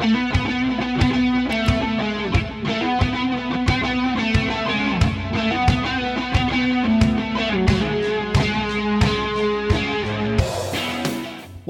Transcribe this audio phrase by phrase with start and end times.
[0.00, 0.08] Well,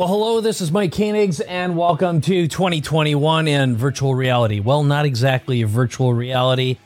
[0.06, 4.60] hello, this is Mike Koenigs, and welcome to 2021 in virtual reality.
[4.60, 6.78] Well, not exactly virtual reality.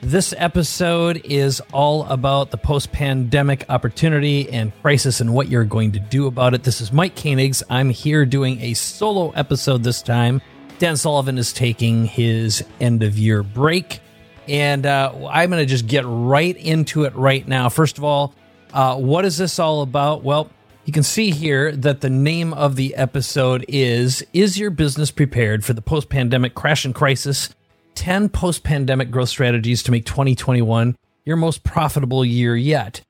[0.00, 5.92] This episode is all about the post pandemic opportunity and crisis and what you're going
[5.92, 6.64] to do about it.
[6.64, 7.62] This is Mike Koenigs.
[7.70, 10.40] I'm here doing a solo episode this time.
[10.78, 14.00] Dan Sullivan is taking his end of year break,
[14.46, 17.68] and uh, I'm going to just get right into it right now.
[17.68, 18.32] First of all,
[18.72, 20.22] uh, what is this all about?
[20.22, 20.50] Well,
[20.84, 25.64] you can see here that the name of the episode is Is Your Business Prepared
[25.64, 27.54] for the Post Pandemic Crash and Crisis?
[27.96, 33.02] 10 Post Pandemic Growth Strategies to Make 2021 Your Most Profitable Year Yet.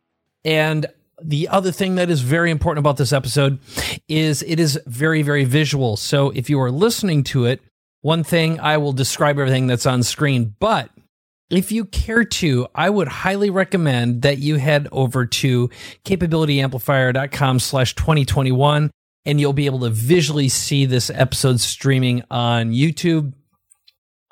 [0.44, 0.86] And
[1.22, 3.58] the other thing that is very important about this episode
[4.08, 5.96] is it is very, very visual.
[5.96, 7.60] So if you are listening to it,
[8.00, 10.90] one thing I will describe everything that's on screen, but
[11.50, 15.70] if you care to, I would highly recommend that you head over to
[16.04, 18.90] capabilityamplifier.com slash 2021
[19.24, 23.32] and you'll be able to visually see this episode streaming on YouTube.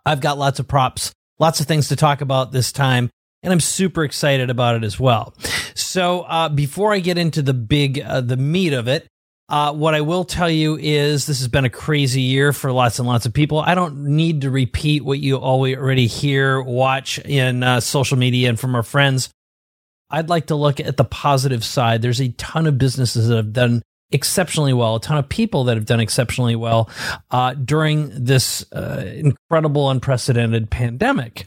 [0.05, 3.11] I've got lots of props, lots of things to talk about this time,
[3.47, 5.33] and I'm super excited about it as well.
[5.75, 9.07] So, uh, before I get into the big, uh, the meat of it,
[9.49, 12.99] uh, what I will tell you is this has been a crazy year for lots
[12.99, 13.61] and lots of people.
[13.61, 18.59] I don't need to repeat what you already hear, watch in uh, social media and
[18.59, 19.31] from our friends.
[20.11, 22.03] I'd like to look at the positive side.
[22.03, 25.77] There's a ton of businesses that have done exceptionally well, a ton of people that
[25.77, 26.91] have done exceptionally well
[27.31, 31.47] uh, during this uh, incredible, unprecedented pandemic.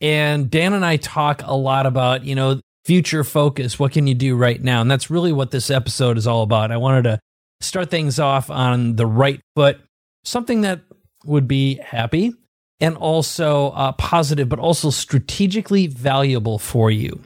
[0.00, 3.78] And Dan and I talk a lot about, you know, future focus.
[3.78, 4.80] What can you do right now?
[4.80, 6.70] And that's really what this episode is all about.
[6.70, 7.20] I wanted to
[7.60, 9.80] start things off on the right foot,
[10.24, 10.80] something that
[11.24, 12.32] would be happy
[12.80, 17.22] and also uh, positive, but also strategically valuable for you.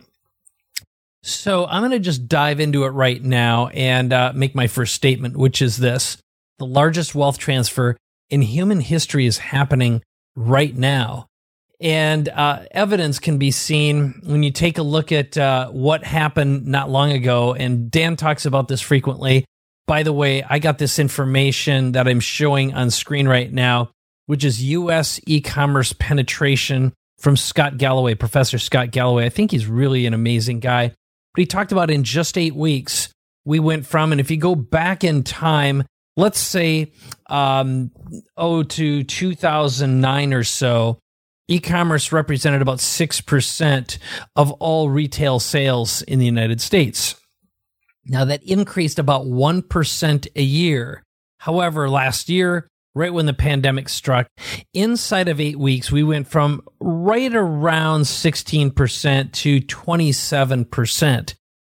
[1.22, 4.94] So I'm going to just dive into it right now and uh, make my first
[4.94, 6.16] statement, which is this
[6.58, 7.96] the largest wealth transfer
[8.30, 10.02] in human history is happening
[10.36, 11.26] right now.
[11.80, 16.66] And uh, evidence can be seen when you take a look at uh, what happened
[16.66, 17.54] not long ago.
[17.54, 19.46] And Dan talks about this frequently
[19.90, 23.90] by the way, I got this information that I'm showing on screen right now,
[24.26, 29.26] which is US e commerce penetration from Scott Galloway, Professor Scott Galloway.
[29.26, 30.92] I think he's really an amazing guy.
[31.34, 33.08] But he talked about in just eight weeks,
[33.44, 35.82] we went from, and if you go back in time,
[36.16, 36.92] let's say,
[37.28, 37.90] um,
[38.36, 41.00] oh, to 2009 or so,
[41.50, 43.98] e commerce represented about 6%
[44.36, 47.16] of all retail sales in the United States.
[48.06, 51.02] Now, that increased about 1% a year.
[51.38, 54.28] However, last year, right when the pandemic struck,
[54.72, 61.34] inside of eight weeks, we went from right around 16% to 27%.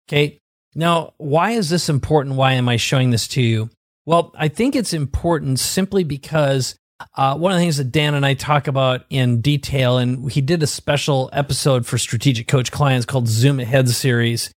[0.09, 0.39] Okay.
[0.75, 2.37] Now, why is this important?
[2.37, 3.71] Why am I showing this to you?
[4.05, 6.77] Well, I think it's important simply because
[7.17, 10.41] uh, one of the things that Dan and I talk about in detail, and he
[10.41, 14.53] did a special episode for strategic coach clients called Zoom Ahead series.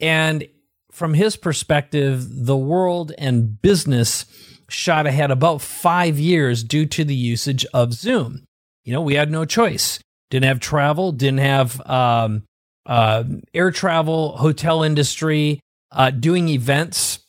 [0.00, 0.46] And
[0.92, 4.26] from his perspective, the world and business
[4.68, 8.44] shot ahead about five years due to the usage of Zoom.
[8.84, 9.98] You know, we had no choice.
[10.30, 12.42] Didn't have travel, didn't have um,
[12.84, 15.60] uh, air travel, hotel industry,
[15.90, 17.20] uh, doing events.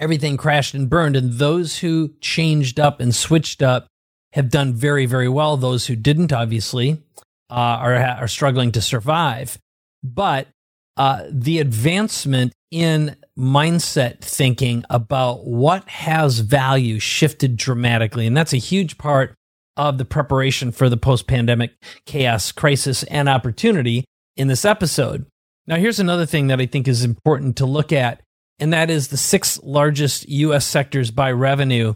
[0.00, 1.14] Everything crashed and burned.
[1.14, 3.86] And those who changed up and switched up
[4.32, 5.56] have done very, very well.
[5.56, 7.02] Those who didn't, obviously,
[7.50, 9.58] uh, are, are struggling to survive.
[10.02, 10.48] But
[10.96, 18.26] uh, the advancement in mindset thinking about what has value shifted dramatically.
[18.26, 19.34] And that's a huge part
[19.76, 21.72] of the preparation for the post pandemic
[22.06, 24.04] chaos, crisis, and opportunity
[24.36, 25.26] in this episode.
[25.66, 28.22] Now, here's another thing that I think is important to look at,
[28.60, 31.94] and that is the six largest US sectors by revenue.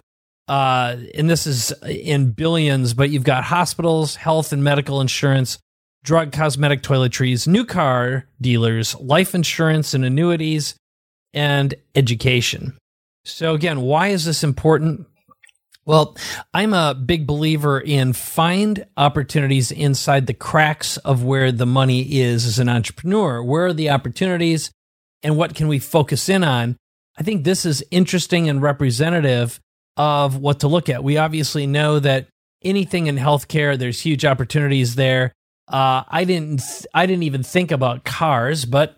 [0.49, 5.59] Uh, and this is in billions, but you've got hospitals, health and medical insurance,
[6.03, 10.75] drug, cosmetic, toiletries, new car dealers, life insurance and annuities,
[11.33, 12.77] and education.
[13.25, 15.07] So, again, why is this important?
[15.87, 16.17] Well,
[16.53, 22.47] I'm a big believer in find opportunities inside the cracks of where the money is
[22.47, 23.43] as an entrepreneur.
[23.43, 24.71] Where are the opportunities
[25.25, 26.77] and what can we focus in on?
[27.19, 29.59] I think this is interesting and representative
[29.97, 31.03] of what to look at.
[31.03, 32.29] We obviously know that
[32.63, 35.33] anything in healthcare, there's huge opportunities there.
[35.67, 36.63] Uh, I didn't
[36.93, 38.97] I didn't even think about cars, but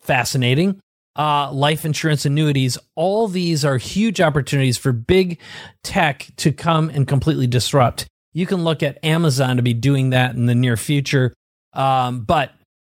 [0.00, 0.80] fascinating.
[1.16, 2.76] uh, life insurance annuities.
[2.96, 5.38] All these are huge opportunities for big
[5.82, 8.06] tech to come and completely disrupt.
[8.32, 11.32] You can look at Amazon to be doing that in the near future.
[11.72, 12.52] Um, but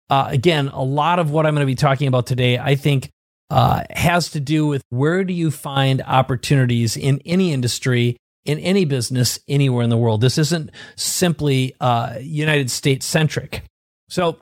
[0.10, 3.10] uh, again, a lot of what I'm going to be talking about today, I think,
[3.50, 8.86] uh, has to do with where do you find opportunities in any industry, in any
[8.86, 10.22] business, anywhere in the world.
[10.22, 13.64] This isn't simply uh, United States centric.
[14.10, 14.38] So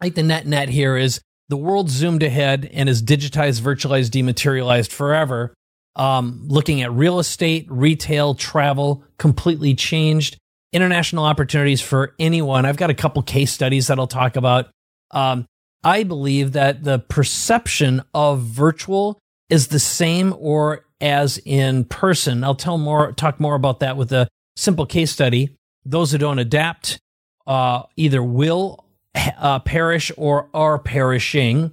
[0.00, 4.10] I think the net net here is the world zoomed ahead and is digitized, virtualized,
[4.10, 5.54] dematerialized forever.
[5.96, 10.36] Um, looking at real estate, retail, travel, completely changed.
[10.72, 12.66] International opportunities for anyone.
[12.66, 14.70] I've got a couple case studies that I'll talk about.
[15.14, 15.46] Um,
[15.82, 19.18] I believe that the perception of virtual
[19.48, 22.42] is the same or as in person.
[22.42, 25.56] I'll tell more, talk more about that with a simple case study.
[25.84, 26.98] Those who don't adapt
[27.46, 28.84] uh, either will
[29.14, 31.72] uh, perish or are perishing.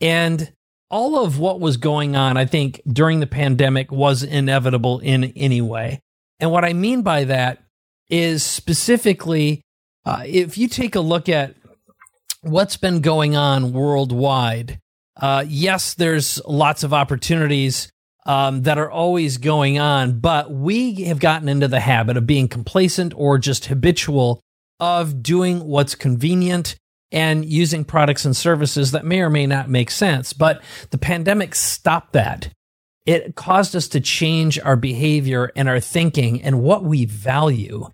[0.00, 0.52] And
[0.90, 5.60] all of what was going on, I think, during the pandemic was inevitable in any
[5.60, 6.00] way.
[6.40, 7.62] And what I mean by that
[8.08, 9.60] is specifically,
[10.06, 11.56] uh, if you take a look at
[12.42, 14.80] what's been going on worldwide,
[15.16, 17.90] uh, yes, there's lots of opportunities
[18.26, 22.46] um, that are always going on, but we have gotten into the habit of being
[22.46, 24.40] complacent or just habitual
[24.78, 26.76] of doing what's convenient
[27.10, 30.32] and using products and services that may or may not make sense.
[30.32, 32.50] But the pandemic stopped that.
[33.06, 37.88] It caused us to change our behavior and our thinking and what we value.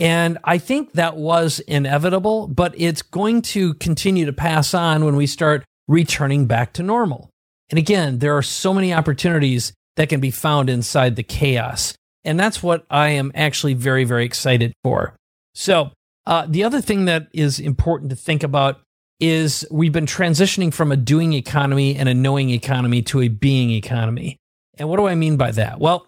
[0.00, 5.16] And I think that was inevitable, but it's going to continue to pass on when
[5.16, 7.30] we start returning back to normal.
[7.70, 11.94] And again, there are so many opportunities that can be found inside the chaos.
[12.24, 15.16] And that's what I am actually very, very excited for.
[15.54, 15.90] So
[16.26, 18.80] uh, the other thing that is important to think about
[19.18, 23.70] is we've been transitioning from a doing economy and a knowing economy to a being
[23.72, 24.36] economy.
[24.76, 25.80] And what do I mean by that?
[25.80, 26.06] Well,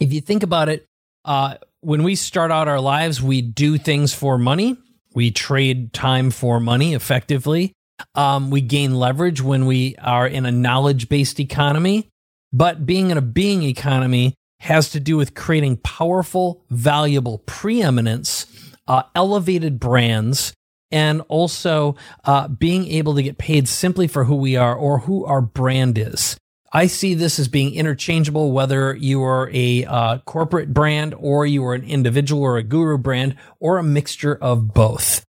[0.00, 0.86] if you think about it,
[1.24, 4.76] uh, when we start out our lives, we do things for money.
[5.14, 7.72] We trade time for money effectively.
[8.14, 12.08] Um, we gain leverage when we are in a knowledge based economy.
[12.52, 18.46] But being in a being economy has to do with creating powerful, valuable preeminence
[18.88, 20.54] uh, elevated brands,
[20.90, 21.94] and also
[22.24, 25.98] uh, being able to get paid simply for who we are or who our brand
[25.98, 26.36] is.
[26.72, 31.64] I see this as being interchangeable, whether you are a uh, corporate brand or you
[31.64, 35.24] are an individual or a guru brand or a mixture of both.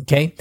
[0.00, 0.34] Okay.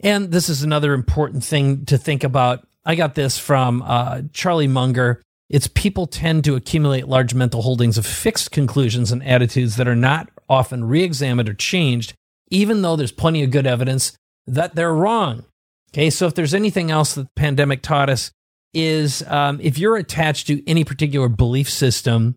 [0.00, 2.66] And this is another important thing to think about.
[2.84, 5.20] I got this from uh, Charlie Munger.
[5.48, 9.96] It's people tend to accumulate large mental holdings of fixed conclusions and attitudes that are
[9.96, 12.14] not often re examined or changed,
[12.50, 15.44] even though there's plenty of good evidence that they're wrong.
[15.92, 18.30] Okay, so if there's anything else that the pandemic taught us,
[18.72, 22.36] is um, if you're attached to any particular belief system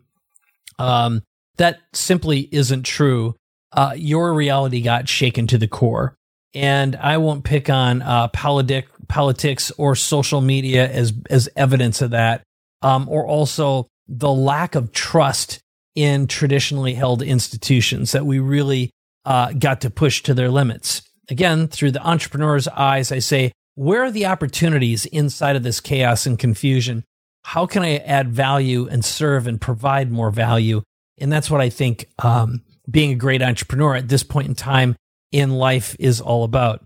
[0.79, 1.21] um,
[1.57, 3.35] that simply isn't true,
[3.71, 6.15] uh, your reality got shaken to the core.
[6.55, 12.11] And I won't pick on uh, politic, politics or social media as as evidence of
[12.11, 12.43] that,
[12.83, 15.59] um, or also the lack of trust
[15.95, 18.91] in traditionally held institutions that we really
[19.25, 21.01] uh, got to push to their limits.
[21.29, 26.25] Again, through the entrepreneur's eyes, I say, where are the opportunities inside of this chaos
[26.25, 27.03] and confusion?
[27.43, 30.81] How can I add value and serve and provide more value?
[31.17, 34.95] And that's what I think um, being a great entrepreneur at this point in time
[35.31, 36.85] in life is all about.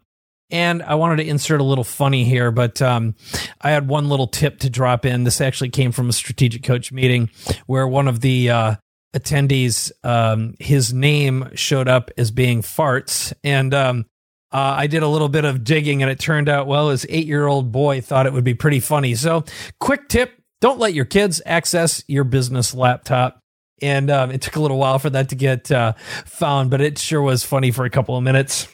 [0.49, 3.15] And I wanted to insert a little funny here, but um,
[3.59, 5.25] I had one little tip to drop in.
[5.25, 7.29] This actually came from a strategic coach meeting
[7.65, 8.75] where one of the uh,
[9.13, 13.33] attendees, um, his name showed up as being farts.
[13.43, 14.05] And um,
[14.51, 17.27] uh, I did a little bit of digging and it turned out, well, his eight
[17.27, 19.15] year old boy thought it would be pretty funny.
[19.15, 19.43] So,
[19.79, 23.39] quick tip don't let your kids access your business laptop.
[23.81, 25.93] And um, it took a little while for that to get uh,
[26.25, 28.67] found, but it sure was funny for a couple of minutes.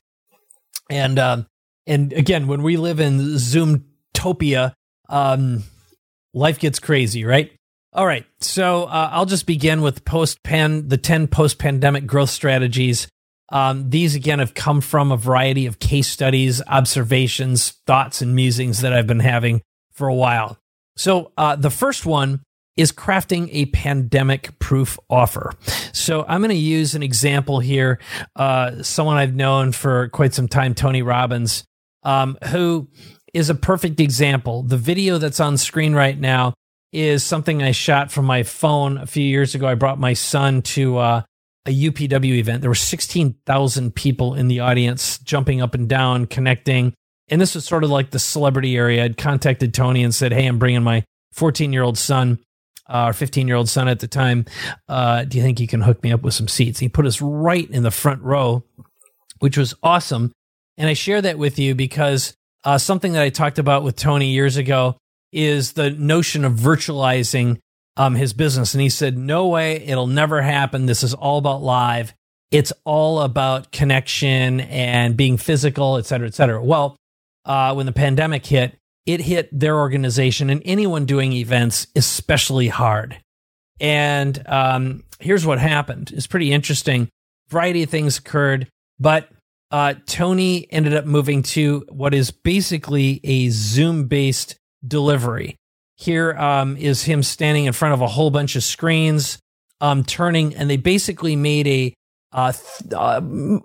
[0.89, 1.48] And um,
[1.86, 4.74] and again, when we live in Zoomtopia,
[5.10, 5.63] um,
[6.34, 7.51] life gets crazy, right?
[7.92, 8.25] All right.
[8.39, 13.08] So uh, I'll just begin with post pan the 10 post pandemic growth strategies.
[13.50, 18.82] Um, these again have come from a variety of case studies, observations, thoughts, and musings
[18.82, 20.58] that I've been having for a while.
[20.96, 22.42] So uh, the first one
[22.76, 25.54] is crafting a pandemic proof offer.
[25.92, 28.00] So I'm going to use an example here.
[28.36, 31.64] Uh, someone I've known for quite some time, Tony Robbins,
[32.04, 32.88] um, who
[33.34, 34.64] is a perfect example.
[34.64, 36.54] The video that's on screen right now
[36.92, 39.68] is something I shot from my phone a few years ago.
[39.68, 41.22] I brought my son to uh,
[41.65, 42.62] a UPW event.
[42.62, 46.93] There were 16,000 people in the audience jumping up and down, connecting.
[47.29, 49.03] And this was sort of like the celebrity area.
[49.03, 52.39] I'd contacted Tony and said, Hey, I'm bringing my 14 year old son,
[52.89, 54.46] uh, or 15 year old son at the time.
[54.88, 56.79] Uh, do you think you can hook me up with some seats?
[56.79, 58.63] He put us right in the front row,
[59.39, 60.32] which was awesome.
[60.77, 64.32] And I share that with you because uh, something that I talked about with Tony
[64.32, 64.98] years ago
[65.32, 67.60] is the notion of virtualizing
[67.98, 68.74] um, his business.
[68.74, 70.86] And he said, No way, it'll never happen.
[70.86, 72.14] This is all about live.
[72.52, 76.64] It's all about connection and being physical, et cetera, et cetera.
[76.64, 76.96] Well,
[77.46, 83.18] uh, when the pandemic hit, it hit their organization and anyone doing events especially hard.
[83.80, 86.12] And um, here's what happened.
[86.14, 87.10] It's pretty interesting.
[87.50, 88.68] Variety of things occurred,
[89.00, 89.30] but
[89.72, 94.56] uh, Tony ended up moving to what is basically a Zoom based
[94.88, 95.56] delivery.
[96.03, 99.39] Here um, is him standing in front of a whole bunch of screens,
[99.79, 101.93] um, turning, and they basically made a
[102.33, 103.22] uh, th- uh,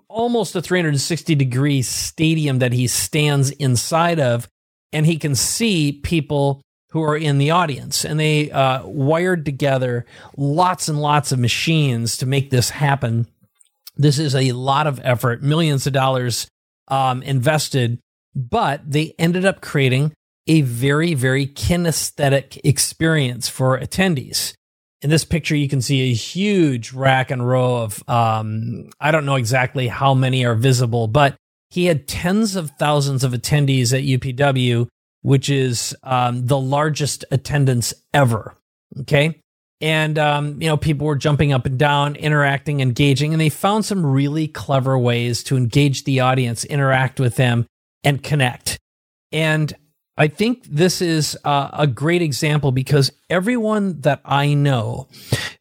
[0.07, 4.47] almost a 360 degree stadium that he stands inside of,
[4.93, 8.05] and he can see people who are in the audience.
[8.05, 10.05] And they uh, wired together
[10.37, 13.27] lots and lots of machines to make this happen.
[13.97, 16.47] This is a lot of effort, millions of dollars
[16.87, 17.99] um, invested,
[18.33, 20.13] but they ended up creating
[20.49, 24.53] a very, very kinesthetic experience for attendees.
[25.01, 29.27] In this picture, you can see a huge rack and row of, um, I don't
[29.27, 31.35] know exactly how many are visible, but
[31.69, 34.87] he had tens of thousands of attendees at UPW,
[35.21, 38.55] which is um, the largest attendance ever.
[39.01, 39.39] Okay.
[39.81, 43.85] And, um, you know, people were jumping up and down, interacting, engaging, and they found
[43.85, 47.67] some really clever ways to engage the audience, interact with them,
[48.03, 48.79] and connect.
[49.31, 49.73] And
[50.19, 55.07] I think this is uh, a great example because everyone that I know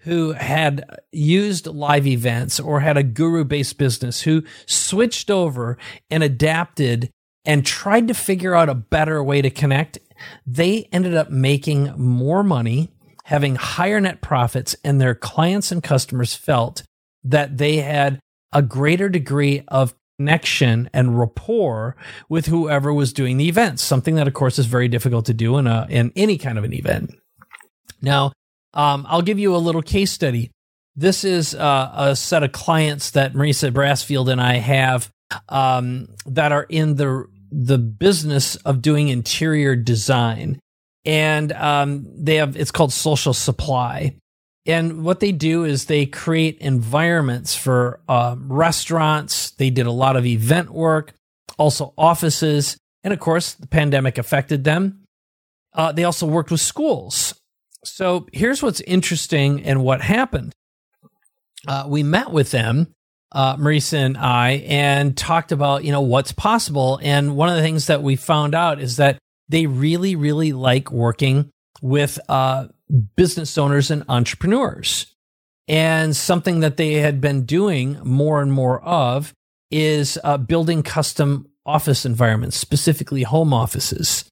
[0.01, 5.79] who had used live events or had a guru based business who switched over
[6.11, 7.09] and adapted
[7.45, 9.99] and tried to figure out a better way to connect,
[10.45, 12.91] they ended up making more money,
[13.27, 16.83] having higher net profits, and their clients and customers felt
[17.23, 18.19] that they had
[18.53, 21.97] a greater degree of connection and rapport
[22.29, 23.81] with whoever was doing the event.
[23.81, 26.65] Something that, of course, is very difficult to do in a in any kind of
[26.65, 27.15] an event.
[28.03, 28.33] Now,
[28.75, 30.51] um, I'll give you a little case study.
[30.97, 35.11] This is uh, a set of clients that Marisa Brassfield and I have
[35.49, 40.59] um, that are in the the business of doing interior design,
[41.05, 44.17] and um, they have it's called Social Supply.
[44.69, 49.53] And what they do is they create environments for uh, restaurants.
[49.53, 51.15] They did a lot of event work,
[51.57, 52.77] also offices.
[53.03, 55.05] And of course, the pandemic affected them.
[55.73, 57.35] Uh, they also worked with schools.
[57.83, 60.53] So here's what's interesting and what happened.
[61.67, 62.89] Uh, we met with them,
[63.33, 67.01] uh, Marisa and I, and talked about, you know, what's possible.
[67.03, 70.91] And one of the things that we found out is that they really, really like
[70.91, 71.49] working
[71.81, 72.67] with uh,
[73.17, 75.07] business owners and entrepreneurs.
[75.67, 79.35] And something that they had been doing more and more of
[79.71, 84.25] is uh, building custom office environments, specifically home offices.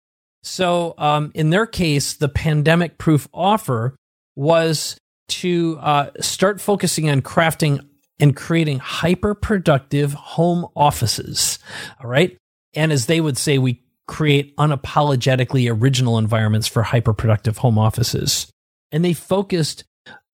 [0.43, 3.97] So, um, in their case, the pandemic proof offer
[4.37, 4.97] was
[5.29, 7.85] to uh, start focusing on crafting
[8.19, 11.59] and creating hyper productive home offices.
[12.03, 12.37] All right.
[12.75, 18.51] And as they would say, we create unapologetically original environments for hyperproductive home offices.
[18.93, 19.85] And they focused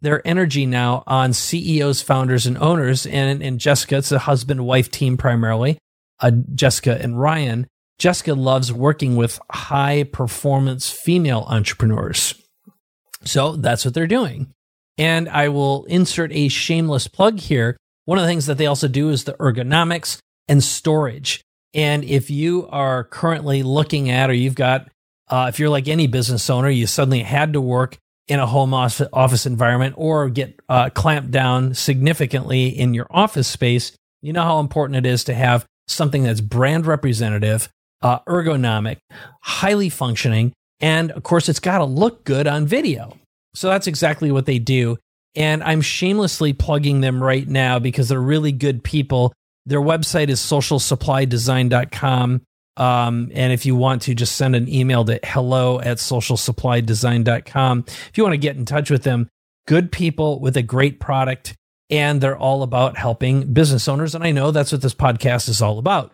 [0.02, 3.07] their energy now on CEOs, founders, and owners.
[3.07, 5.79] And, and Jessica, it's a husband wife team primarily,
[6.21, 7.67] uh, Jessica and Ryan.
[7.99, 12.35] Jessica loves working with high performance female entrepreneurs.
[13.25, 14.52] So that's what they're doing.
[14.99, 17.76] And I will insert a shameless plug here.
[18.05, 21.43] One of the things that they also do is the ergonomics and storage.
[21.75, 24.88] And if you are currently looking at, or you've got,
[25.29, 27.99] uh, if you're like any business owner, you suddenly had to work
[28.29, 33.93] in a home office environment or get uh, clamped down significantly in your office space,
[34.21, 37.69] you know how important it is to have something that's brand representative,
[38.00, 38.99] uh, ergonomic,
[39.43, 43.17] highly functioning, and of course, it's got to look good on video.
[43.55, 44.99] So that's exactly what they do.
[45.35, 49.33] And I'm shamelessly plugging them right now because they're really good people
[49.66, 52.42] their website is socialsupplydesign.com.
[52.76, 57.85] Um, and if you want to, just send an email to hello at socialsupplydesign.com.
[57.87, 59.28] If you want to get in touch with them,
[59.66, 61.54] good people with a great product,
[61.90, 64.14] and they're all about helping business owners.
[64.14, 66.12] And I know that's what this podcast is all about.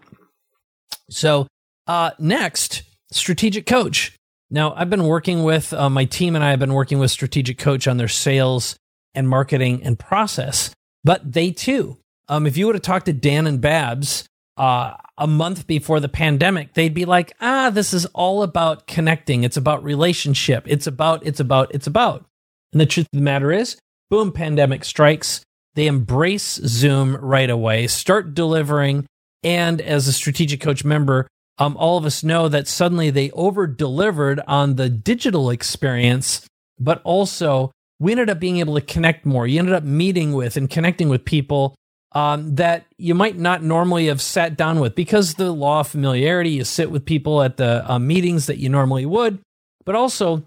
[1.10, 1.46] So,
[1.86, 4.14] uh, next, strategic coach.
[4.50, 7.58] Now, I've been working with uh, my team and I have been working with strategic
[7.58, 8.76] coach on their sales
[9.14, 10.70] and marketing and process,
[11.04, 11.98] but they too
[12.28, 14.25] um, if you would have talked to Dan and Babs
[14.56, 19.44] uh, a month before the pandemic, they'd be like, ah, this is all about connecting.
[19.44, 20.64] It's about relationship.
[20.66, 22.26] It's about, it's about, it's about.
[22.73, 23.78] And the truth of the matter is,
[24.11, 25.42] boom, pandemic strikes.
[25.75, 29.06] They embrace Zoom right away, start delivering.
[29.42, 33.66] And as a strategic coach member, um, all of us know that suddenly they over
[33.66, 36.47] delivered on the digital experience,
[36.78, 37.70] but also
[38.00, 39.47] we ended up being able to connect more.
[39.47, 41.75] You ended up meeting with and connecting with people
[42.12, 46.50] um, that you might not normally have sat down with because the law of familiarity,
[46.50, 49.40] you sit with people at the uh, meetings that you normally would,
[49.84, 50.42] but also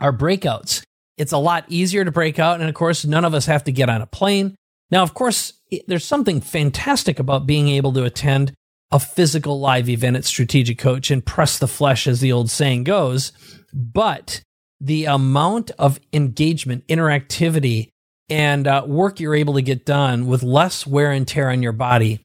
[0.00, 0.82] our breakouts.
[1.16, 2.60] It's a lot easier to break out.
[2.60, 4.56] And of course, none of us have to get on a plane.
[4.90, 5.54] Now, of course,
[5.86, 8.52] there's something fantastic about being able to attend
[8.90, 12.84] a physical live event at Strategic Coach and press the flesh, as the old saying
[12.84, 13.32] goes.
[13.72, 14.42] But
[14.80, 17.88] the amount of engagement, interactivity,
[18.32, 21.72] and uh, work you're able to get done with less wear and tear on your
[21.72, 22.20] body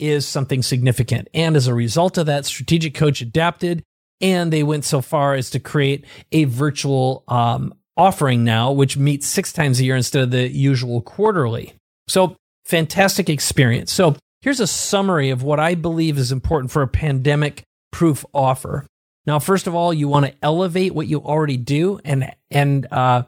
[0.00, 1.28] is something significant.
[1.32, 3.84] And as a result of that, Strategic Coach adapted
[4.20, 9.28] and they went so far as to create a virtual um, offering now, which meets
[9.28, 11.74] six times a year instead of the usual quarterly.
[12.08, 13.92] So, fantastic experience.
[13.92, 18.84] So, here's a summary of what I believe is important for a pandemic proof offer.
[19.26, 23.24] Now, first of all, you want to elevate what you already do and and uh,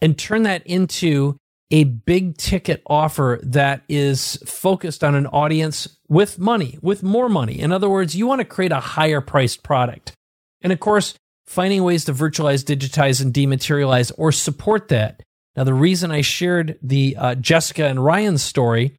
[0.00, 1.36] and turn that into
[1.72, 7.58] a big ticket offer that is focused on an audience with money, with more money.
[7.58, 10.12] In other words, you want to create a higher priced product.
[10.60, 11.14] And of course,
[11.46, 15.22] finding ways to virtualize, digitize, and dematerialize or support that.
[15.56, 18.94] Now, the reason I shared the uh, Jessica and Ryan story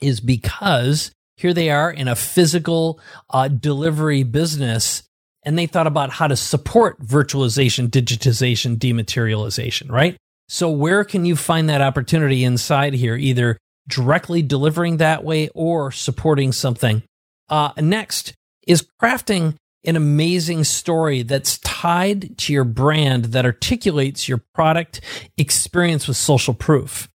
[0.00, 5.04] is because here they are in a physical uh, delivery business
[5.44, 10.16] and they thought about how to support virtualization, digitization, dematerialization, right?
[10.48, 15.90] So, where can you find that opportunity inside here, either directly delivering that way or
[15.90, 17.02] supporting something?
[17.48, 18.34] Uh, next
[18.66, 25.00] is crafting an amazing story that's tied to your brand that articulates your product
[25.36, 27.08] experience with social proof.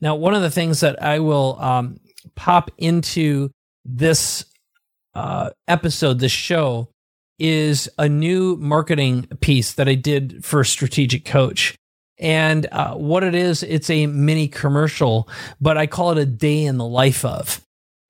[0.00, 1.98] Now, one of the things that I will um,
[2.34, 3.50] pop into
[3.84, 4.44] this
[5.14, 6.88] uh, episode, this show,
[7.38, 11.74] is a new marketing piece that I did for Strategic Coach.
[12.18, 15.28] And uh, what it is, it's a mini commercial,
[15.60, 17.60] but I call it a day in the life of.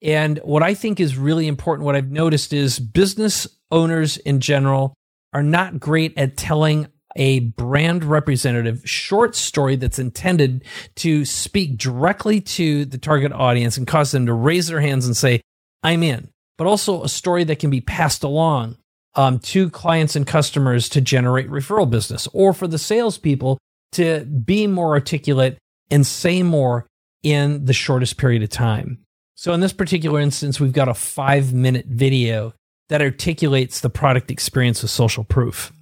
[0.02, 4.94] And what I think is really important, what I've noticed is business owners in general
[5.32, 10.64] are not great at telling a brand representative short story that's intended
[10.96, 15.16] to speak directly to the target audience and cause them to raise their hands and
[15.16, 15.40] say,
[15.82, 18.76] I'm in, but also a story that can be passed along
[19.14, 23.58] um, to clients and customers to generate referral business or for the salespeople
[23.92, 25.58] to be more articulate
[25.90, 26.86] and say more
[27.22, 28.98] in the shortest period of time.
[29.34, 32.54] So in this particular instance, we've got a five minute video
[32.88, 35.72] that articulates the product experience with social proof.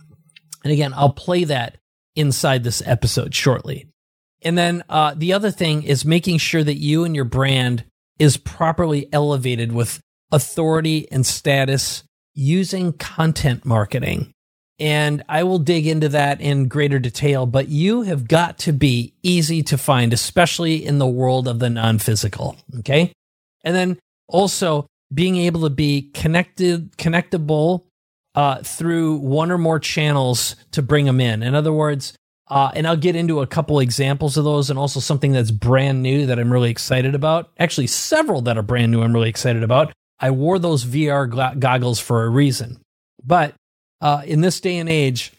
[0.65, 1.79] And again, I'll play that
[2.15, 3.89] inside this episode shortly.
[4.43, 7.85] And then uh, the other thing is making sure that you and your brand
[8.19, 10.01] is properly elevated with
[10.33, 14.33] authority and status using content marketing.
[14.81, 19.13] And I will dig into that in greater detail, but you have got to be
[19.23, 22.57] easy to find, especially in the world of the non physical.
[22.79, 23.13] Okay.
[23.63, 27.85] And then also being able to be connected, connectable
[28.35, 31.43] uh, through one or more channels to bring them in.
[31.43, 32.15] In other words,
[32.49, 36.03] uh, and I'll get into a couple examples of those and also something that's brand
[36.03, 37.51] new that I'm really excited about.
[37.59, 39.93] Actually, several that are brand new I'm really excited about.
[40.19, 42.81] I wore those VR goggles for a reason.
[43.25, 43.55] But
[44.01, 45.33] uh, in this day and age,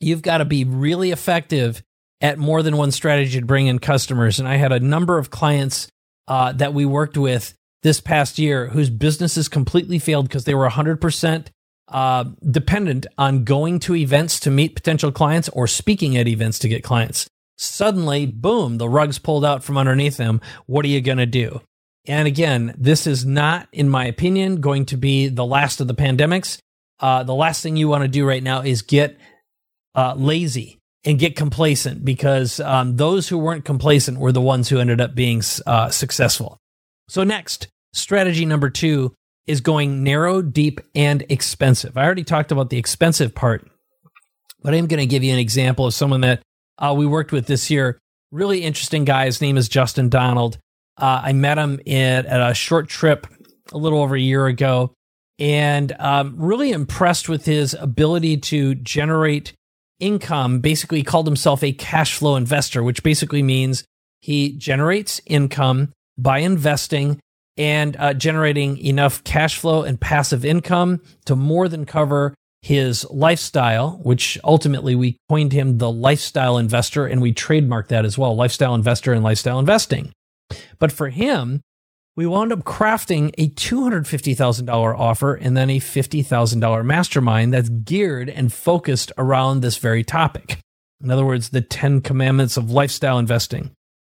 [0.00, 1.82] you've got to be really effective
[2.20, 4.38] at more than one strategy to bring in customers.
[4.38, 5.88] And I had a number of clients
[6.28, 10.68] uh, that we worked with this past year whose businesses completely failed because they were
[10.68, 11.46] 100%
[11.88, 16.68] uh, dependent on going to events to meet potential clients or speaking at events to
[16.68, 17.28] get clients.
[17.56, 20.40] Suddenly, boom, the rug's pulled out from underneath them.
[20.66, 21.60] What are you going to do?
[22.06, 25.94] And again, this is not, in my opinion, going to be the last of the
[25.94, 26.58] pandemics
[27.00, 29.18] uh, the last thing you want to do right now is get
[29.94, 34.78] uh, lazy and get complacent because um, those who weren't complacent were the ones who
[34.78, 36.58] ended up being uh, successful.
[37.08, 39.14] So, next, strategy number two
[39.46, 41.96] is going narrow, deep, and expensive.
[41.96, 43.68] I already talked about the expensive part,
[44.62, 46.42] but I'm going to give you an example of someone that
[46.78, 47.98] uh, we worked with this year.
[48.30, 49.24] Really interesting guy.
[49.24, 50.58] His name is Justin Donald.
[50.96, 53.26] Uh, I met him in, at a short trip
[53.72, 54.92] a little over a year ago
[55.40, 59.54] and um, really impressed with his ability to generate
[59.98, 60.60] income.
[60.60, 63.84] Basically, called himself a cash flow investor, which basically means
[64.20, 67.18] he generates income by investing
[67.56, 74.00] and uh, generating enough cash flow and passive income to more than cover his lifestyle,
[74.02, 78.74] which ultimately we coined him the lifestyle investor and we trademarked that as well lifestyle
[78.74, 80.12] investor and lifestyle investing.
[80.78, 81.62] But for him,
[82.20, 88.52] we wound up crafting a $250,000 offer and then a $50,000 mastermind that's geared and
[88.52, 90.58] focused around this very topic.
[91.02, 93.70] In other words, the 10 commandments of lifestyle investing.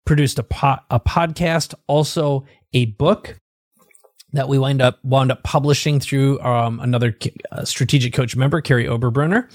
[0.05, 3.39] Produced a, po- a podcast, also a book
[4.33, 7.17] that we wind up wound up publishing through um, another
[7.53, 9.49] uh, strategic coach member, Kary Oberbrunner,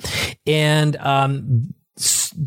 [0.46, 1.74] and um,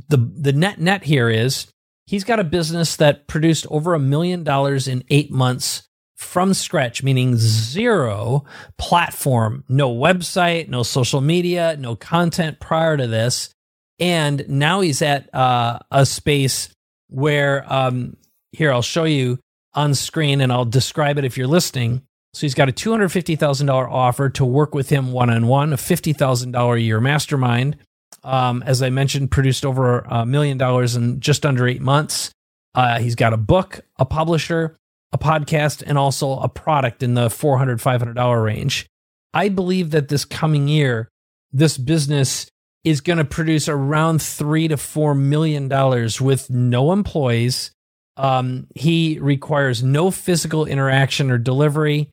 [0.09, 1.67] the the net net here is
[2.07, 5.90] he's got a business that produced over a million dollars in eight months
[6.21, 8.45] from scratch, meaning zero
[8.79, 13.51] platform, no website, no social media, no content prior to this,
[13.99, 16.69] and now he's at uh, a space
[17.09, 18.17] where um,
[18.53, 19.39] here I'll show you
[19.75, 22.03] on screen and I'll describe it if you're listening
[22.33, 26.75] so he's got a $250,000 offer to work with him one on one, a $50,000
[26.77, 27.77] a year mastermind.
[28.23, 32.31] Um, as I mentioned, produced over a million dollars in just under eight months.
[32.75, 34.77] Uh, he's got a book, a publisher,
[35.13, 38.87] a podcast, and also a product in the $400, $500 range.
[39.35, 41.09] I believe that this coming year,
[41.53, 42.49] this business
[42.85, 47.73] is going to produce around three to four million dollars with no employees.
[48.17, 52.11] Um, he requires no physical interaction or delivery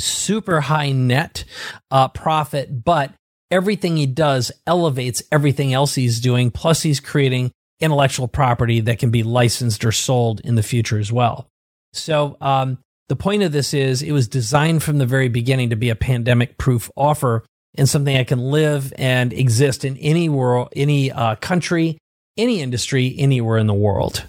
[0.00, 1.44] super high net
[1.90, 3.12] uh, profit, but
[3.50, 6.50] everything he does elevates everything else he's doing.
[6.50, 11.12] Plus, he's creating intellectual property that can be licensed or sold in the future as
[11.12, 11.48] well.
[11.92, 15.76] So, um, the point of this is it was designed from the very beginning to
[15.76, 17.44] be a pandemic proof offer
[17.76, 21.98] and something I can live and exist in any world, any uh, country,
[22.36, 24.26] any industry, anywhere in the world.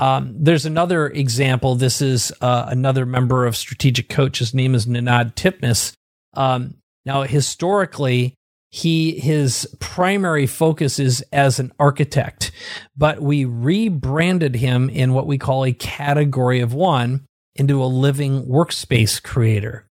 [0.00, 1.74] Um, there's another example.
[1.74, 4.38] This is uh, another member of Strategic Coach.
[4.38, 5.92] His name is Ninad Tipnis.
[6.34, 8.34] Um, now, historically,
[8.70, 12.52] he his primary focus is as an architect,
[12.96, 18.44] but we rebranded him in what we call a category of one into a living
[18.46, 19.86] workspace creator.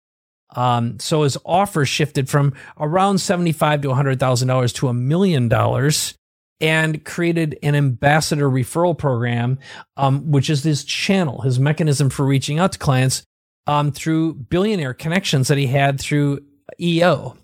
[0.56, 5.48] Um, so his offer shifted from around seventy-five to hundred thousand dollars to a million
[5.48, 6.14] dollars
[6.60, 9.58] and created an ambassador referral program,
[9.96, 13.22] um, which is his channel, his mechanism for reaching out to clients
[13.66, 16.40] um, through billionaire connections that he had through
[16.80, 17.36] EO.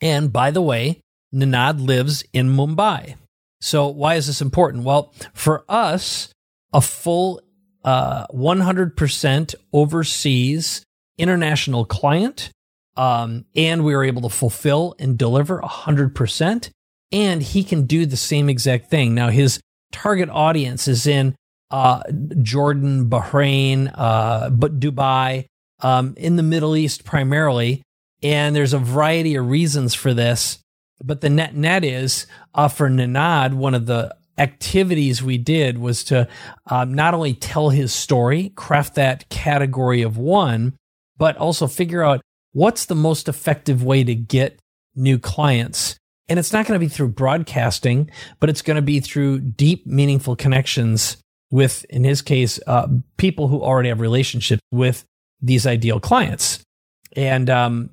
[0.00, 1.00] And by the way,
[1.34, 3.16] Ninad lives in Mumbai.
[3.60, 4.84] So why is this important?
[4.84, 6.32] Well, for us,
[6.72, 7.40] a full
[7.84, 10.84] uh, 100% overseas
[11.16, 12.50] international client,
[12.96, 16.70] um, and we are able to fulfill and deliver 100%
[17.14, 19.14] and he can do the same exact thing.
[19.14, 19.60] Now, his
[19.92, 21.36] target audience is in
[21.70, 22.02] uh,
[22.42, 25.46] Jordan, Bahrain, uh, but Dubai,
[25.80, 27.82] um, in the Middle East primarily.
[28.24, 30.58] And there's a variety of reasons for this.
[31.02, 36.02] But the net net is uh, for Ninad, one of the activities we did was
[36.04, 36.26] to
[36.66, 40.74] um, not only tell his story, craft that category of one,
[41.16, 42.20] but also figure out
[42.52, 44.58] what's the most effective way to get
[44.96, 45.96] new clients.
[46.28, 48.10] And it's not going to be through broadcasting,
[48.40, 51.18] but it's going to be through deep, meaningful connections
[51.50, 55.04] with, in his case, uh, people who already have relationships with
[55.42, 56.60] these ideal clients.
[57.14, 57.90] And um,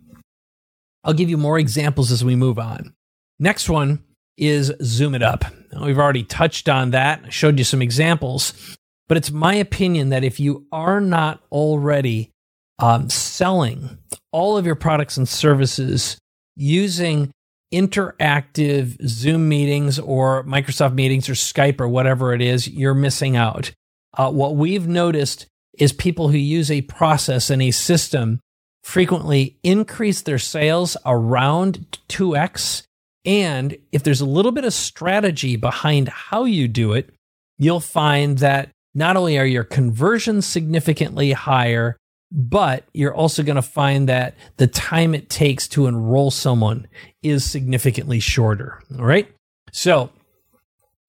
[1.03, 2.93] I'll give you more examples as we move on.
[3.39, 4.03] Next one
[4.37, 5.45] is Zoom It Up.
[5.81, 10.39] We've already touched on that, showed you some examples, but it's my opinion that if
[10.39, 12.31] you are not already
[12.79, 13.97] um, selling
[14.31, 16.17] all of your products and services
[16.55, 17.31] using
[17.73, 23.71] interactive Zoom meetings or Microsoft meetings or Skype or whatever it is, you're missing out.
[24.13, 28.39] Uh, what we've noticed is people who use a process and a system
[28.83, 32.83] frequently increase their sales around 2x.
[33.25, 37.13] And if there's a little bit of strategy behind how you do it,
[37.57, 41.97] you'll find that not only are your conversions significantly higher,
[42.31, 46.87] but you're also going to find that the time it takes to enroll someone
[47.21, 48.81] is significantly shorter.
[48.97, 49.27] All right.
[49.71, 50.09] So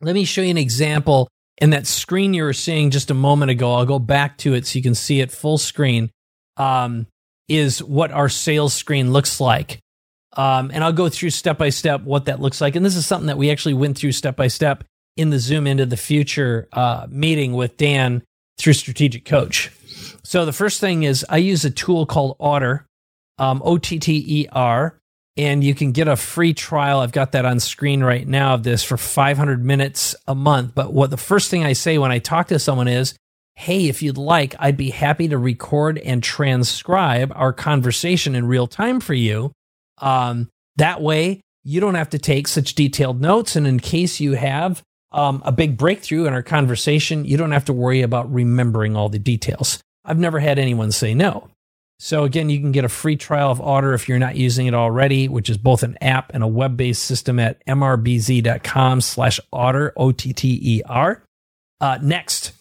[0.00, 1.28] let me show you an example.
[1.58, 4.66] And that screen you were seeing just a moment ago, I'll go back to it
[4.66, 6.11] so you can see it full screen,
[6.56, 7.06] um,
[7.48, 9.81] is what our sales screen looks like.
[10.35, 12.76] Um, and I'll go through step by step what that looks like.
[12.76, 14.85] And this is something that we actually went through step by step
[15.16, 18.22] in the Zoom into the future uh, meeting with Dan
[18.59, 19.70] through Strategic Coach.
[20.24, 22.87] So the first thing is I use a tool called Otter,
[23.38, 24.98] um, O T T E R,
[25.37, 27.00] and you can get a free trial.
[27.00, 30.74] I've got that on screen right now of this for 500 minutes a month.
[30.74, 33.14] But what the first thing I say when I talk to someone is,
[33.54, 38.66] hey, if you'd like, I'd be happy to record and transcribe our conversation in real
[38.66, 39.52] time for you.
[39.98, 43.56] Um, that way, you don't have to take such detailed notes.
[43.56, 47.66] And in case you have um, a big breakthrough in our conversation, you don't have
[47.66, 49.80] to worry about remembering all the details.
[50.04, 51.48] I've never had anyone say no.
[52.00, 54.74] So again, you can get a free trial of Otter if you're not using it
[54.74, 61.22] already, which is both an app and a web-based system at mrbz.com slash otter, O-T-T-E-R.
[61.80, 62.52] Uh, next,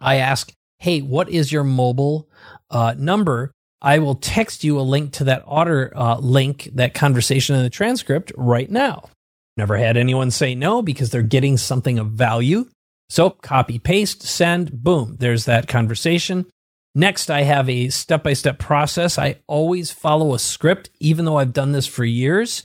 [0.00, 2.28] I ask, hey, what is your mobile
[2.70, 3.52] uh, number?
[3.80, 7.70] I will text you a link to that Otter uh, link, that conversation in the
[7.70, 9.08] transcript right now.
[9.56, 12.68] Never had anyone say no because they're getting something of value.
[13.08, 16.46] So copy, paste, send, boom, there's that conversation.
[16.94, 19.18] Next, I have a step by step process.
[19.18, 22.64] I always follow a script, even though I've done this for years,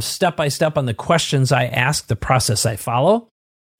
[0.00, 3.28] step by step on the questions I ask, the process I follow,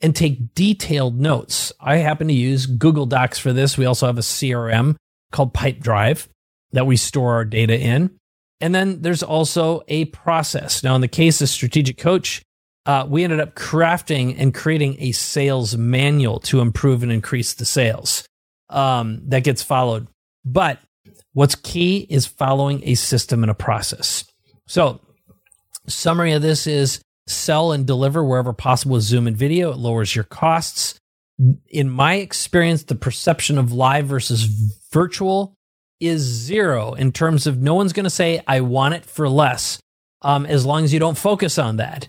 [0.01, 1.73] and take detailed notes.
[1.81, 3.77] I happen to use Google Docs for this.
[3.77, 4.97] We also have a CRM
[5.33, 6.29] called Pipedrive
[6.73, 8.17] that we store our data in.
[8.61, 10.83] And then there's also a process.
[10.83, 12.43] Now, in the case of Strategic Coach,
[12.87, 17.65] uh, we ended up crafting and creating a sales manual to improve and increase the
[17.65, 18.27] sales
[18.71, 20.09] um, that gets followed.
[20.45, 20.79] But
[21.33, 24.25] what's key is following a system and a process.
[24.67, 25.01] So,
[25.87, 27.01] summary of this is
[27.31, 29.71] sell and deliver wherever possible with Zoom and video.
[29.71, 30.99] It lowers your costs.
[31.69, 34.43] In my experience, the perception of live versus
[34.93, 35.55] virtual
[36.01, 39.79] is zero in terms of no one's going to say, I want it for less,
[40.23, 42.09] um, as long as you don't focus on that.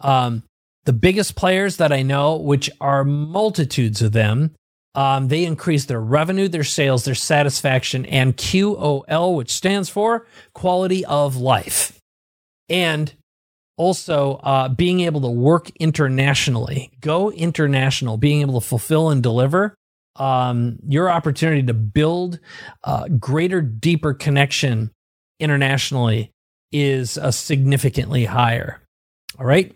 [0.00, 0.42] Um,
[0.84, 4.54] the biggest players that I know, which are multitudes of them,
[4.94, 11.04] um, they increase their revenue, their sales, their satisfaction, and QOL, which stands for quality
[11.04, 12.00] of life.
[12.68, 13.12] And
[13.78, 19.74] also uh, being able to work internationally, go international, being able to fulfill and deliver
[20.16, 22.40] um, your opportunity to build
[22.84, 24.90] a greater, deeper connection
[25.40, 26.32] internationally
[26.72, 28.82] is uh, significantly higher.
[29.38, 29.74] All right.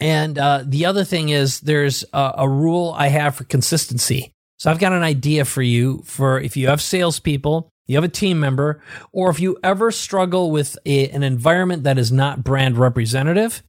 [0.00, 4.32] And uh, the other thing is there's a, a, rule I have for consistency.
[4.58, 8.08] So I've got an idea for you for if you have salespeople, you have a
[8.08, 8.80] team member,
[9.12, 13.62] or if you ever struggle with a, an environment that is not brand representative.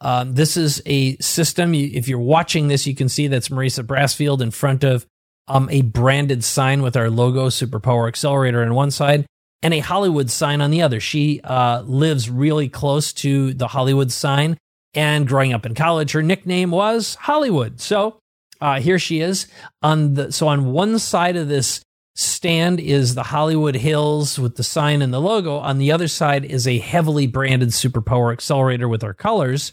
[0.00, 1.74] Um, this is a system.
[1.74, 5.06] If you're watching this, you can see that's Marisa Brassfield in front of
[5.48, 9.26] um, a branded sign with our logo, Superpower Accelerator, on one side,
[9.62, 11.00] and a Hollywood sign on the other.
[11.00, 14.56] She uh, lives really close to the Hollywood sign.
[14.94, 17.80] And growing up in college, her nickname was Hollywood.
[17.80, 18.18] So
[18.60, 19.46] uh, here she is
[19.82, 20.32] on the.
[20.32, 21.82] So on one side of this
[22.18, 25.58] stand is the Hollywood Hills with the sign and the logo.
[25.58, 29.72] On the other side is a heavily branded Superpower Accelerator with our colors.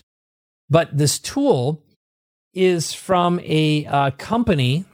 [0.69, 1.83] But this tool
[2.53, 4.85] is from a uh, company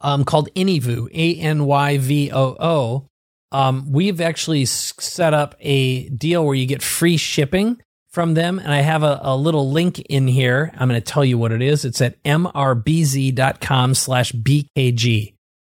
[0.00, 3.08] um, called Anyvoo, A N Y V O O.
[3.52, 8.58] Um, we've actually set up a deal where you get free shipping from them.
[8.58, 10.72] And I have a, a little link in here.
[10.78, 11.84] I'm going to tell you what it is.
[11.84, 15.35] It's at mrbz.com slash BKG.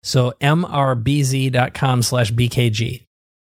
[0.10, 3.06] So mrbz.com slash BKG.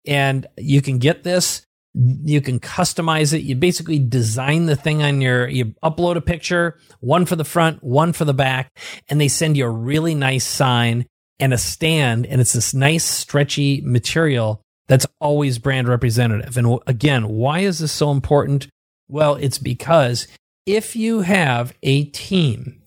[0.05, 3.41] And you can get this you can customize it.
[3.41, 7.83] You basically design the thing on your, you upload a picture, one for the front,
[7.83, 8.71] one for the back,
[9.09, 11.07] and they send you a really nice sign
[11.39, 12.25] and a stand.
[12.27, 16.57] And it's this nice stretchy material that's always brand representative.
[16.57, 18.67] And again, why is this so important?
[19.07, 20.27] Well, it's because
[20.65, 22.83] if you have a team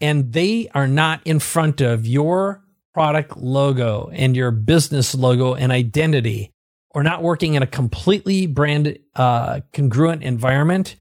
[0.00, 2.62] and they are not in front of your
[2.94, 6.50] product logo and your business logo and identity,
[6.90, 10.96] or not working in a completely brand uh, congruent environment,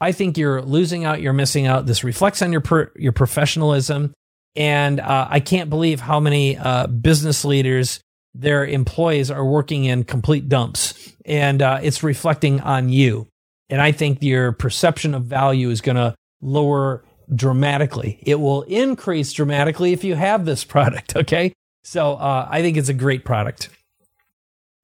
[0.00, 1.22] I think you're losing out.
[1.22, 1.86] You're missing out.
[1.86, 4.12] This reflects on your per, your professionalism,
[4.54, 8.00] and uh, I can't believe how many uh, business leaders
[8.34, 13.28] their employees are working in complete dumps, and uh, it's reflecting on you.
[13.70, 18.18] And I think your perception of value is going to lower dramatically.
[18.22, 21.16] It will increase dramatically if you have this product.
[21.16, 23.68] Okay, so uh, I think it's a great product.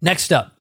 [0.03, 0.57] Next up,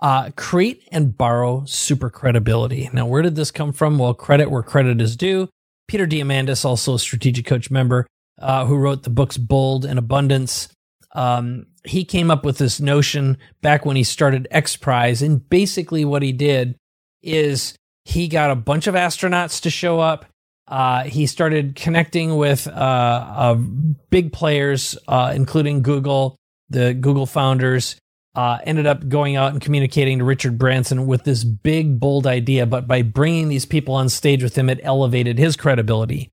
[0.00, 2.90] uh, create and borrow super credibility.
[2.92, 3.98] Now, where did this come from?
[3.98, 5.48] Well, credit where credit is due.
[5.88, 8.06] Peter Diamandis, also a strategic coach member,
[8.40, 10.68] uh, who wrote the books Bold and Abundance.
[11.12, 15.22] Um, he came up with this notion back when he started X Prize.
[15.22, 16.76] And basically, what he did
[17.22, 20.26] is he got a bunch of astronauts to show up.
[20.66, 23.54] Uh, he started connecting with uh, uh
[24.10, 26.36] big players, uh, including Google,
[26.70, 27.96] the Google founders,
[28.34, 32.66] uh, ended up going out and communicating to Richard Branson with this big, bold idea.
[32.66, 36.30] But by bringing these people on stage with him, it elevated his credibility.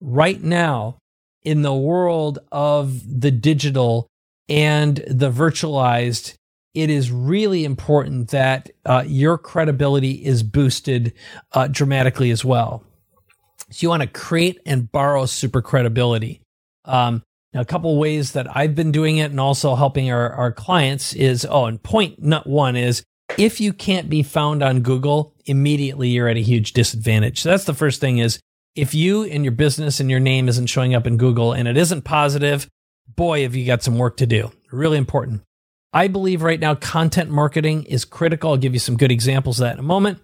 [0.00, 0.98] Right now,
[1.42, 4.08] in the world of the digital
[4.48, 6.34] and the virtualized,
[6.74, 11.12] it is really important that uh, your credibility is boosted
[11.52, 12.82] uh, dramatically as well.
[13.74, 16.40] So you want to create and borrow super credibility.
[16.84, 20.52] Um, now, a couple ways that I've been doing it and also helping our, our
[20.52, 23.02] clients is oh, and point point one is
[23.36, 27.40] if you can't be found on Google, immediately you're at a huge disadvantage.
[27.40, 28.38] So that's the first thing is
[28.76, 31.76] if you and your business and your name isn't showing up in Google and it
[31.76, 32.68] isn't positive,
[33.08, 34.52] boy, have you got some work to do.
[34.70, 35.42] Really important.
[35.92, 38.50] I believe right now content marketing is critical.
[38.50, 40.20] I'll give you some good examples of that in a moment.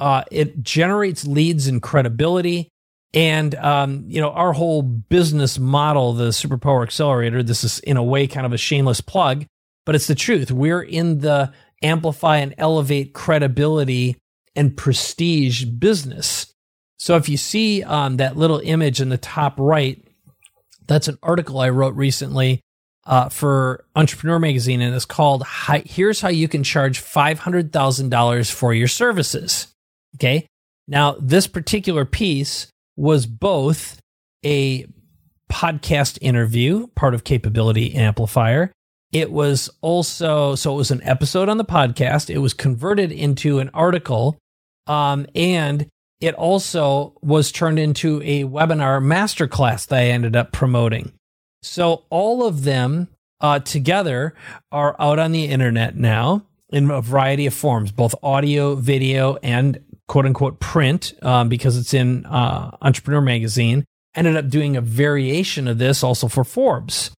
[0.00, 2.70] Uh, it generates leads and credibility.
[3.14, 8.02] And, um, you know, our whole business model, the Superpower Accelerator, this is in a
[8.02, 9.46] way kind of a shameless plug,
[9.86, 10.50] but it's the truth.
[10.50, 14.16] We're in the amplify and elevate credibility
[14.56, 16.52] and prestige business.
[16.98, 20.02] So if you see um, that little image in the top right,
[20.86, 22.62] that's an article I wrote recently
[23.06, 25.44] uh, for Entrepreneur Magazine, and it's called
[25.84, 29.68] "Here's How You Can Charge Five Hundred Thousand Dollars for Your Services."
[30.16, 30.46] Okay,
[30.88, 34.00] now this particular piece was both
[34.44, 34.86] a
[35.50, 38.72] podcast interview, part of Capability Amplifier.
[39.12, 42.30] It was also so it was an episode on the podcast.
[42.30, 44.36] It was converted into an article,
[44.86, 45.86] um, and
[46.20, 51.12] it also was turned into a webinar masterclass that I ended up promoting.
[51.62, 53.08] So all of them
[53.40, 54.34] uh, together
[54.72, 59.78] are out on the internet now in a variety of forms, both audio, video, and
[60.08, 63.84] quote unquote print, um, because it's in uh, Entrepreneur Magazine.
[64.16, 67.10] Ended up doing a variation of this also for Forbes.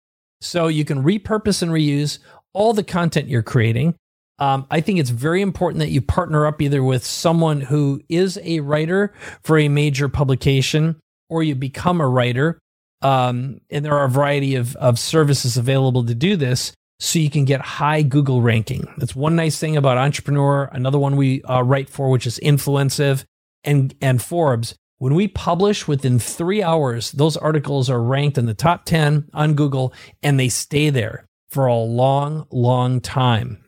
[0.40, 2.18] So you can repurpose and reuse
[2.53, 3.97] all the content you're creating.
[4.38, 8.38] Um, I think it's very important that you partner up either with someone who is
[8.42, 10.97] a writer for a major publication
[11.29, 12.59] or you become a writer.
[13.03, 17.30] Um, and there are a variety of, of services available to do this so you
[17.30, 18.87] can get high Google ranking.
[18.98, 20.68] That's one nice thing about Entrepreneur.
[20.72, 23.24] Another one we uh, write for, which is Influencive
[23.64, 24.74] and, and Forbes.
[24.98, 29.54] When we publish within three hours, those articles are ranked in the top 10 on
[29.54, 33.62] Google and they stay there for a long, long time.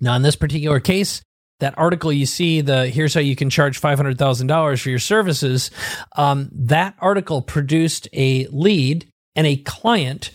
[0.00, 1.22] Now, in this particular case,
[1.60, 5.70] that article you see, the here's how you can charge $500,000 for your services,
[6.16, 10.32] um, that article produced a lead and a client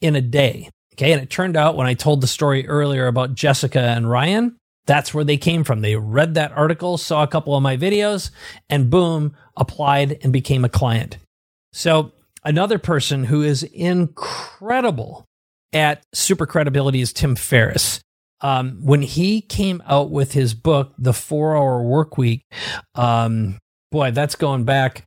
[0.00, 0.70] in a day.
[0.96, 1.12] Okay.
[1.12, 4.56] And it turned out when I told the story earlier about Jessica and Ryan,
[4.86, 5.80] that's where they came from.
[5.80, 8.30] They read that article, saw a couple of my videos,
[8.70, 11.18] and boom, applied and became a client.
[11.72, 12.12] So,
[12.44, 15.24] another person who is incredible
[15.72, 18.00] at super credibility is Tim Ferriss
[18.40, 22.42] um, when he came out with his book, The Four Hour Work Week,
[22.94, 23.58] um,
[23.90, 25.04] boy, that's going back.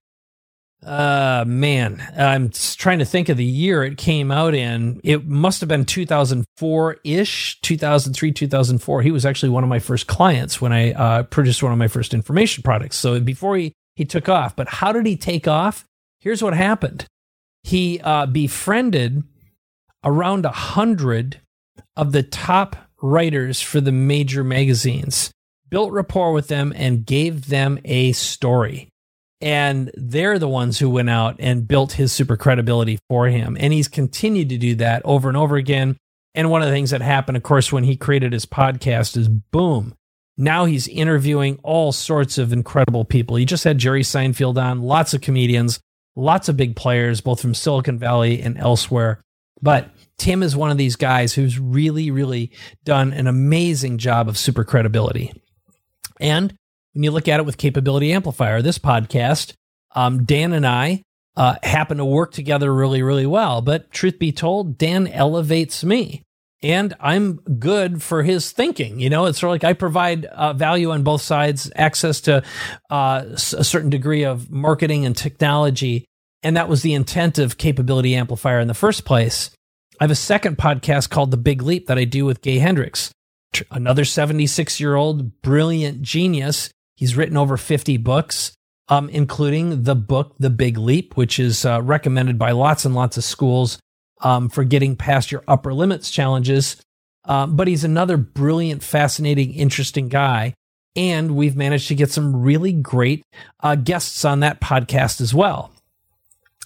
[0.85, 5.01] Uh, man, I'm trying to think of the year it came out in.
[5.03, 9.01] It must have been 2004 ish, 2003, 2004.
[9.01, 11.89] He was actually one of my first clients when I uh, purchased one of my
[11.89, 12.95] first information products.
[12.95, 15.83] So before he, he took off, but how did he take off?
[16.21, 17.05] Here's what happened.
[17.63, 19.23] He uh, befriended
[20.05, 21.41] around a hundred
[21.97, 25.31] of the top writers for the major magazines,
[25.69, 28.89] built rapport with them, and gave them a story.
[29.41, 33.55] And they're the ones who went out and built his super credibility for him.
[33.59, 35.95] And he's continued to do that over and over again.
[36.35, 39.27] And one of the things that happened, of course, when he created his podcast is
[39.27, 39.95] boom.
[40.37, 43.35] Now he's interviewing all sorts of incredible people.
[43.35, 45.79] He just had Jerry Seinfeld on, lots of comedians,
[46.15, 49.21] lots of big players, both from Silicon Valley and elsewhere.
[49.61, 52.51] But Tim is one of these guys who's really, really
[52.85, 55.33] done an amazing job of super credibility.
[56.19, 56.53] And
[56.93, 59.53] when you look at it with Capability Amplifier, this podcast,
[59.95, 61.03] um, Dan and I
[61.35, 63.61] uh, happen to work together really, really well.
[63.61, 66.23] But truth be told, Dan elevates me.
[66.61, 68.99] And I'm good for his thinking.
[68.99, 72.43] You know, it's sort of like I provide uh, value on both sides, access to
[72.89, 76.05] uh, a certain degree of marketing and technology.
[76.43, 79.51] And that was the intent of Capability Amplifier in the first place.
[80.01, 83.11] I have a second podcast called The Big Leap that I do with Gay Hendricks,
[83.71, 86.69] another 76 year old brilliant genius.
[86.99, 88.51] He's written over 50 books,
[88.89, 93.15] um, including the book The Big Leap, which is uh, recommended by lots and lots
[93.15, 93.79] of schools
[94.19, 96.75] um, for getting past your upper limits challenges.
[97.23, 100.53] Um, but he's another brilliant, fascinating, interesting guy.
[100.93, 103.23] And we've managed to get some really great
[103.61, 105.71] uh, guests on that podcast as well.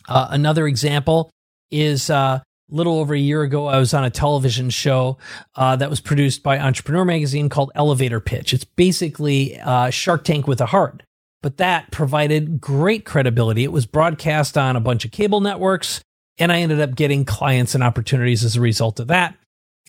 [0.10, 1.30] Uh, another example
[1.70, 5.18] is uh, little over a year ago, I was on a television show
[5.56, 8.54] uh, that was produced by Entrepreneur Magazine called Elevator Pitch.
[8.54, 11.04] It's basically uh, Shark Tank with a heart,
[11.42, 13.64] but that provided great credibility.
[13.64, 16.02] It was broadcast on a bunch of cable networks.
[16.40, 19.36] And I ended up getting clients and opportunities as a result of that.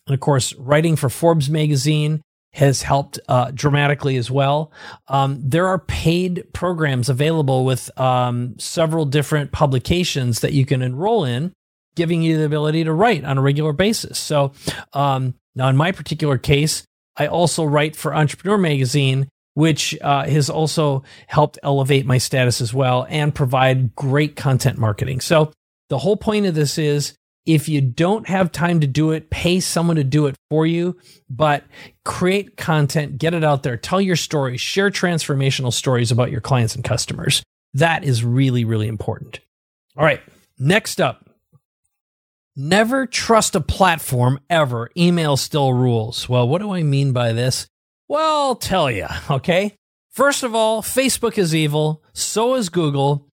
[0.07, 2.21] And of course, writing for Forbes magazine
[2.53, 4.71] has helped uh, dramatically as well.
[5.09, 11.25] Um, there are paid programs available with um, several different publications that you can enroll
[11.25, 11.53] in,
[11.95, 14.19] giving you the ability to write on a regular basis.
[14.19, 14.53] So,
[14.93, 16.85] um, now in my particular case,
[17.17, 22.75] I also write for Entrepreneur Magazine, which uh, has also helped elevate my status as
[22.75, 25.21] well and provide great content marketing.
[25.21, 25.53] So,
[25.91, 27.15] the whole point of this is
[27.47, 30.97] if you don't have time to do it, pay someone to do it for you,
[31.29, 31.65] but
[32.05, 36.75] create content, get it out there, tell your story, share transformational stories about your clients
[36.75, 37.43] and customers.
[37.75, 39.41] That is really, really important.
[39.97, 40.21] All right,
[40.59, 41.24] next up.
[42.57, 44.91] Never trust a platform ever.
[44.97, 46.29] Email still rules.
[46.29, 47.67] Well, what do I mean by this?
[48.07, 49.75] Well, I'll tell you, okay?
[50.13, 53.27] First of all, Facebook is evil, so is Google,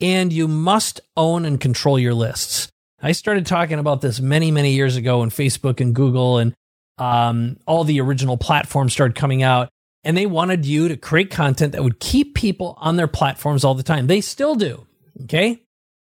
[0.00, 2.68] and you must own and control your lists.
[3.00, 6.52] I started talking about this many, many years ago when Facebook and Google and
[6.98, 9.68] um, all the original platforms started coming out.
[10.02, 13.74] And they wanted you to create content that would keep people on their platforms all
[13.74, 14.06] the time.
[14.06, 14.86] They still do.
[15.22, 15.63] Okay.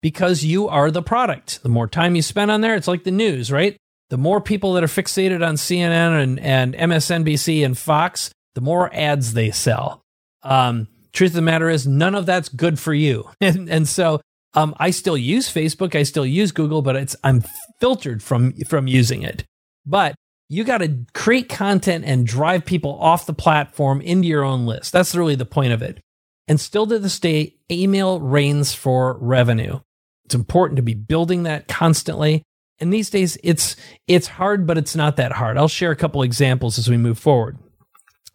[0.05, 1.63] Because you are the product.
[1.63, 3.75] The more time you spend on there, it's like the news, right?
[4.11, 8.95] The more people that are fixated on CNN and, and MSNBC and Fox, the more
[8.95, 10.03] ads they sell.
[10.43, 13.31] Um, truth of the matter is, none of that's good for you.
[13.41, 14.21] and, and so
[14.53, 17.43] um, I still use Facebook, I still use Google, but it's I'm
[17.81, 19.45] filtered from from using it.
[19.87, 20.15] But
[20.51, 24.93] you got to create content and drive people off the platform into your own list.
[24.93, 25.99] That's really the point of it.
[26.47, 29.81] And still to this day, email reigns for revenue.
[30.25, 32.43] It's important to be building that constantly.
[32.81, 35.57] And these days it's it's hard, but it's not that hard.
[35.57, 37.59] I'll share a couple examples as we move forward.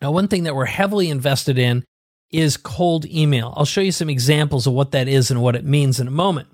[0.01, 1.83] Now, one thing that we're heavily invested in
[2.31, 3.53] is cold email.
[3.57, 6.11] I'll show you some examples of what that is and what it means in a
[6.11, 6.47] moment.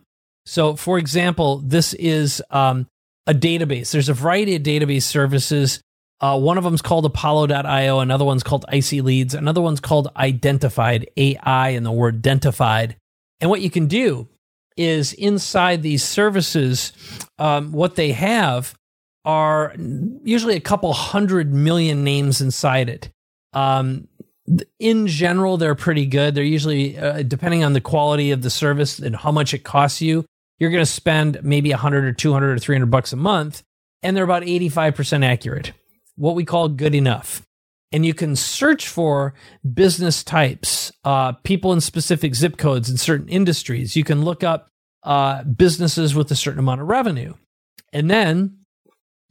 [0.46, 2.88] So, for example, this is um,
[3.28, 3.92] a database.
[3.92, 5.82] There's a variety of database services.
[6.22, 8.00] Uh, one of them is called Apollo.io.
[8.00, 9.34] Another one's called Icy Leads.
[9.34, 12.96] Another one's called Identified, AI and the word identified.
[13.42, 14.30] And what you can do
[14.78, 16.92] is inside these services,
[17.40, 18.76] um, what they have
[19.24, 19.74] are
[20.24, 23.10] usually a couple hundred million names inside it.
[23.54, 24.08] Um,
[24.80, 26.36] in general, they're pretty good.
[26.36, 30.02] They're usually, uh, depending on the quality of the service and how much it costs
[30.02, 30.26] you,
[30.60, 33.64] you're going to spend maybe 100 or 200 or 300 bucks a month,
[34.04, 35.74] and they're about 85% accurate,
[36.16, 37.42] what we call good enough.
[37.92, 39.34] And you can search for
[39.74, 43.96] business types, uh, people in specific zip codes in certain industries.
[43.96, 44.68] You can look up
[45.04, 47.34] uh, businesses with a certain amount of revenue.
[47.94, 48.58] And then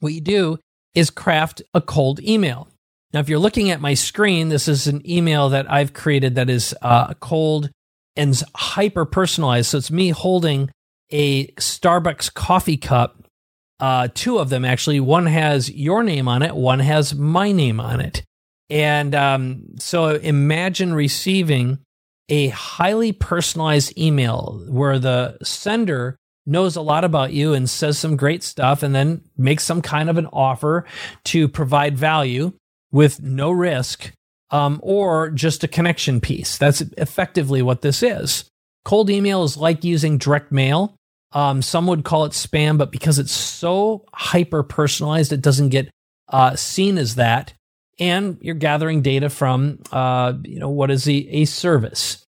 [0.00, 0.58] what you do
[0.94, 2.68] is craft a cold email.
[3.12, 6.50] Now, if you're looking at my screen, this is an email that I've created that
[6.50, 7.70] is uh, cold
[8.16, 9.68] and hyper personalized.
[9.68, 10.70] So it's me holding
[11.10, 13.24] a Starbucks coffee cup,
[13.80, 15.00] uh, two of them actually.
[15.00, 18.24] One has your name on it, one has my name on it.
[18.70, 21.78] And um, so imagine receiving
[22.28, 28.16] a highly personalized email where the sender knows a lot about you and says some
[28.16, 30.84] great stuff and then makes some kind of an offer
[31.24, 32.52] to provide value
[32.92, 34.12] with no risk
[34.50, 36.58] um, or just a connection piece.
[36.58, 38.44] That's effectively what this is.
[38.84, 40.94] Cold email is like using direct mail.
[41.32, 45.90] Um, some would call it spam, but because it's so hyper personalized, it doesn't get
[46.28, 47.54] uh, seen as that.
[47.98, 52.24] And you're gathering data from, uh, you know, what is a, service.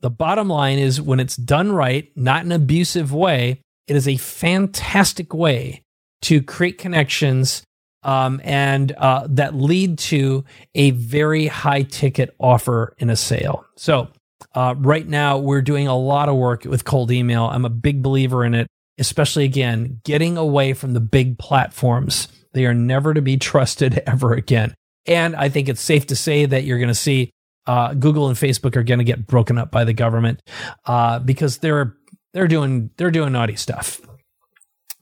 [0.00, 4.16] The bottom line is when it's done right, not an abusive way, it is a
[4.16, 5.82] fantastic way
[6.22, 7.62] to create connections
[8.02, 10.44] um, and uh, that lead to
[10.74, 13.64] a very high ticket offer in a sale.
[13.76, 14.08] So,
[14.54, 17.44] uh, right now, we're doing a lot of work with cold email.
[17.44, 18.66] I'm a big believer in it,
[18.98, 22.28] especially again, getting away from the big platforms.
[22.52, 24.74] They are never to be trusted ever again.
[25.08, 27.30] And I think it's safe to say that you're going to see
[27.66, 30.40] uh, Google and Facebook are going to get broken up by the government
[30.86, 31.94] uh, because they're
[32.32, 34.00] they're doing they're doing naughty stuff.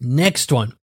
[0.01, 0.75] Next one,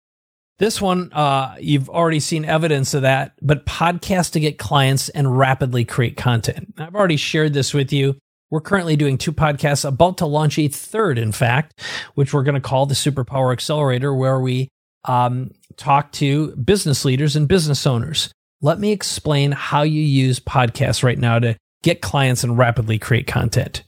[0.59, 5.37] this one, uh, you've already seen evidence of that, but podcast to get clients and
[5.37, 6.73] rapidly create content.
[6.77, 8.15] I've already shared this with you.
[8.49, 11.81] We're currently doing two podcasts, about to launch a third, in fact,
[12.13, 14.69] which we're going to call the Superpower Accelerator, where we
[15.05, 18.31] um, talk to business leaders and business owners.
[18.63, 23.27] Let me explain how you use podcasts right now to get clients and rapidly create
[23.27, 23.83] content.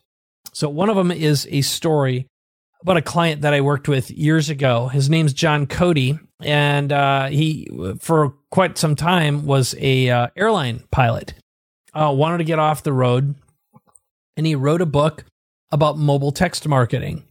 [0.51, 2.27] So, one of them is a story
[2.81, 4.89] about a client that I worked with years ago.
[4.89, 7.69] His name's John Cody, and uh, he,
[7.99, 11.33] for quite some time, was a uh, airline pilot.
[11.93, 13.35] Uh, wanted to get off the road,
[14.35, 15.23] and he wrote a book
[15.71, 17.23] about mobile text marketing.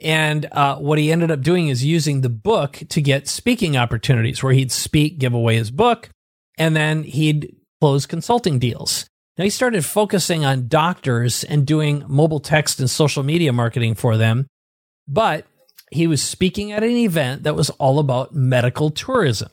[0.00, 4.42] And uh, what he ended up doing is using the book to get speaking opportunities
[4.42, 6.10] where he'd speak, give away his book,
[6.58, 9.06] and then he'd close consulting deals.
[9.36, 14.16] Now he started focusing on doctors and doing mobile text and social media marketing for
[14.16, 14.46] them.
[15.06, 15.46] But
[15.90, 19.50] he was speaking at an event that was all about medical tourism.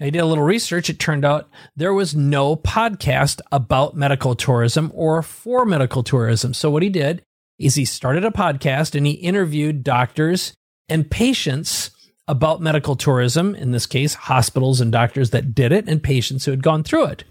[0.00, 0.88] I did a little research.
[0.88, 6.54] It turned out there was no podcast about medical tourism or for medical tourism.
[6.54, 7.22] So, what he did
[7.58, 10.54] is he started a podcast and he interviewed doctors
[10.88, 11.90] and patients
[12.28, 16.50] about medical tourism, in this case, hospitals and doctors that did it and patients who
[16.50, 17.24] had gone through it.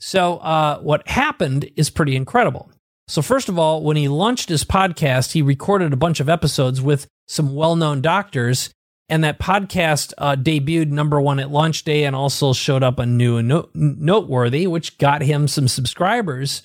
[0.00, 2.70] So, uh, what happened is pretty incredible.
[3.08, 6.80] So, first of all, when he launched his podcast, he recorded a bunch of episodes
[6.80, 8.70] with some well known doctors
[9.08, 13.06] and that podcast uh, debuted number one at launch day and also showed up a
[13.06, 16.62] new no- noteworthy, which got him some subscribers.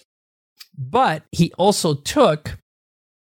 [0.78, 2.58] But he also took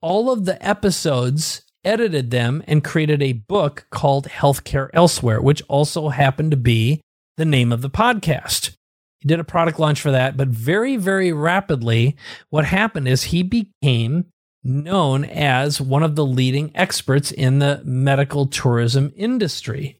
[0.01, 6.09] all of the episodes, edited them, and created a book called Healthcare Elsewhere, which also
[6.09, 7.01] happened to be
[7.37, 8.77] the name of the podcast.
[9.21, 12.17] He did a product launch for that, but very, very rapidly,
[12.51, 14.27] what happened is he became
[14.63, 19.99] known as one of the leading experts in the medical tourism industry.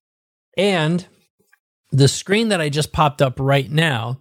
[0.57, 1.07] And
[1.91, 4.21] the screen that I just popped up right now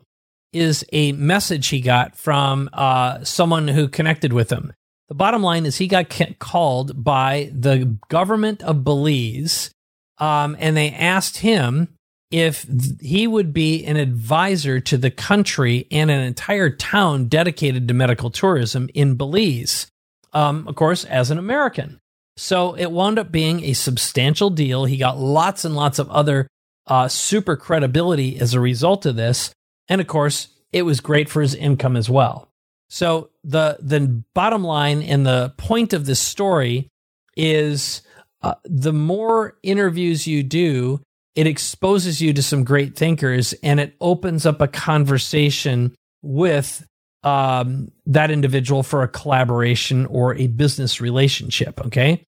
[0.52, 4.74] is a message he got from uh, someone who connected with him.
[5.14, 6.10] The bottom line is he got
[6.40, 9.70] called by the government of Belize,
[10.18, 11.90] um, and they asked him
[12.32, 12.66] if
[13.00, 18.32] he would be an advisor to the country and an entire town dedicated to medical
[18.32, 19.86] tourism in Belize
[20.34, 22.00] um, of course, as an American.
[22.36, 24.86] So it wound up being a substantial deal.
[24.86, 26.48] He got lots and lots of other
[26.88, 29.54] uh, super credibility as a result of this.
[29.88, 32.50] And of course, it was great for his income as well.
[32.94, 36.90] So the the bottom line and the point of this story
[37.36, 38.04] is
[38.44, 41.02] uh, the more interviews you do,
[41.34, 46.86] it exposes you to some great thinkers and it opens up a conversation with
[47.24, 51.84] um, that individual for a collaboration or a business relationship.
[51.88, 52.24] Okay.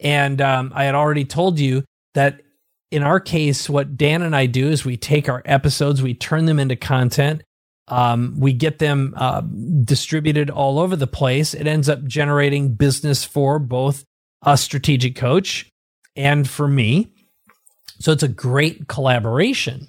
[0.00, 2.40] And um, I had already told you that
[2.90, 6.46] in our case, what Dan and I do is we take our episodes, we turn
[6.46, 7.44] them into content,
[7.88, 11.54] um, we get them uh, distributed all over the place.
[11.54, 14.04] It ends up generating business for both
[14.42, 15.68] a strategic coach
[16.16, 17.10] and for me.
[18.00, 19.88] So it's a great collaboration.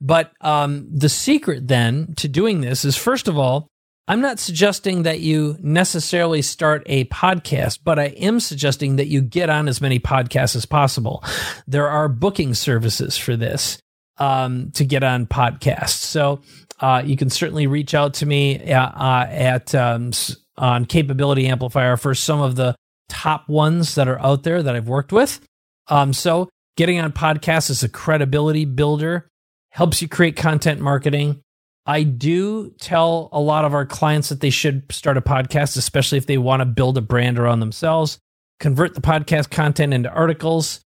[0.00, 3.68] But um, the secret then to doing this is first of all,
[4.06, 9.22] I'm not suggesting that you necessarily start a podcast, but I am suggesting that you
[9.22, 11.24] get on as many podcasts as possible.
[11.66, 13.78] There are booking services for this
[14.18, 15.90] um, to get on podcasts.
[15.90, 16.40] So
[16.80, 20.12] uh, you can certainly reach out to me uh, uh, at um,
[20.56, 22.74] on Capability Amplifier for some of the
[23.08, 25.40] top ones that are out there that I've worked with.
[25.88, 29.28] Um, so getting on podcasts is a credibility builder,
[29.70, 31.42] helps you create content marketing
[31.86, 36.18] I do tell a lot of our clients that they should start a podcast, especially
[36.18, 38.18] if they want to build a brand around themselves,
[38.58, 40.80] convert the podcast content into articles.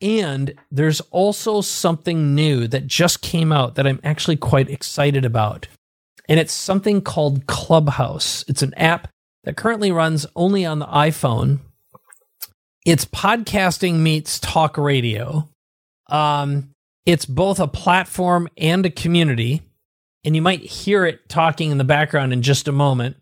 [0.00, 5.68] And there's also something new that just came out that I'm actually quite excited about.
[6.28, 8.44] And it's something called Clubhouse.
[8.48, 9.08] It's an app
[9.44, 11.58] that currently runs only on the iPhone.
[12.86, 15.48] It's podcasting meets talk radio.
[16.08, 16.70] Um,
[17.04, 19.62] it's both a platform and a community
[20.24, 23.16] and you might hear it talking in the background in just a moment.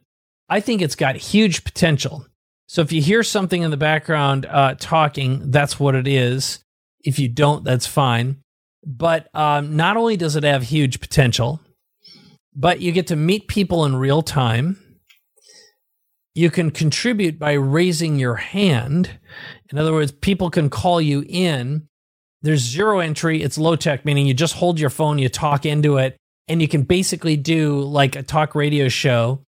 [0.48, 2.26] I think it's got huge potential.
[2.66, 6.60] So if you hear something in the background uh, talking, that's what it is.
[7.04, 8.38] If you don't, that's fine.
[8.86, 11.60] But um, not only does it have huge potential,
[12.54, 14.78] but you get to meet people in real time.
[16.34, 19.18] You can contribute by raising your hand.
[19.70, 21.88] In other words, people can call you in.
[22.42, 23.42] There's zero entry.
[23.42, 26.68] It's low tech, meaning you just hold your phone, you talk into it, and you
[26.68, 29.42] can basically do like a talk radio show.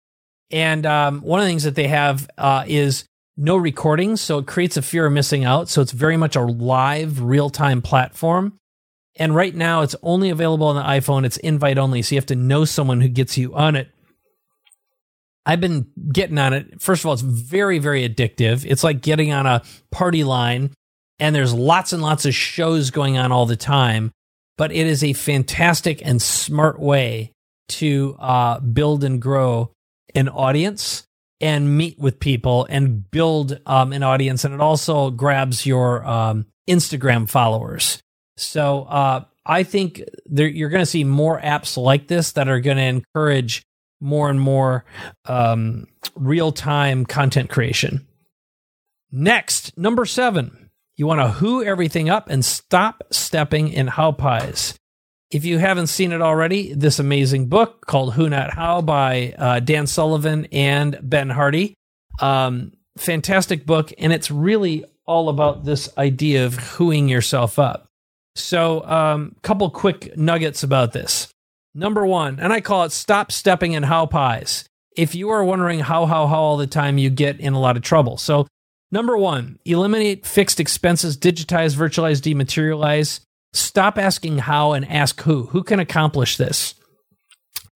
[0.51, 3.05] And um, one of the things that they have uh, is
[3.41, 5.69] no recordings, so it creates a fear of missing out.
[5.69, 8.59] So it's very much a live, real time platform.
[9.17, 11.25] And right now, it's only available on the iPhone.
[11.25, 13.89] It's invite only, so you have to know someone who gets you on it.
[15.45, 16.81] I've been getting on it.
[16.81, 18.65] First of all, it's very, very addictive.
[18.65, 20.73] It's like getting on a party line,
[21.19, 24.13] and there's lots and lots of shows going on all the time
[24.61, 27.33] but it is a fantastic and smart way
[27.67, 29.73] to uh, build and grow
[30.15, 31.05] an audience
[31.41, 34.45] and meet with people and build um, an audience.
[34.45, 38.03] And it also grabs your um, Instagram followers.
[38.37, 42.61] So uh, I think there, you're going to see more apps like this that are
[42.61, 43.63] going to encourage
[44.01, 44.85] more and more
[45.27, 48.07] um, real time content creation.
[49.13, 54.79] Next, number seven, you want to who everything up and stop stepping in how pies.
[55.31, 59.61] If you haven't seen it already, this amazing book called Who Not How by uh,
[59.61, 61.75] Dan Sullivan and Ben Hardy.
[62.21, 67.87] Um, fantastic book, and it's really all about this idea of whoing yourself up.
[68.35, 71.29] So, a um, couple quick nuggets about this.
[71.77, 74.65] Number one, and I call it stop stepping in how pies.
[74.97, 77.77] If you are wondering how, how, how all the time, you get in a lot
[77.77, 78.17] of trouble.
[78.17, 78.49] So,
[78.91, 83.21] number one, eliminate fixed expenses, digitize, virtualize, dematerialize.
[83.53, 85.45] Stop asking how and ask who.
[85.47, 86.75] Who can accomplish this?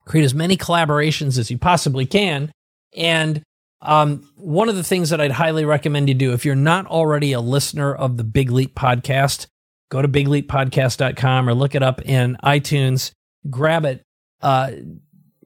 [0.05, 2.53] Create as many collaborations as you possibly can.
[2.97, 3.43] And
[3.83, 7.33] um, one of the things that I'd highly recommend you do, if you're not already
[7.33, 9.47] a listener of the Big Leap podcast,
[9.91, 13.11] go to bigleappodcast.com or look it up in iTunes,
[13.51, 14.03] grab it.
[14.41, 14.73] Uh,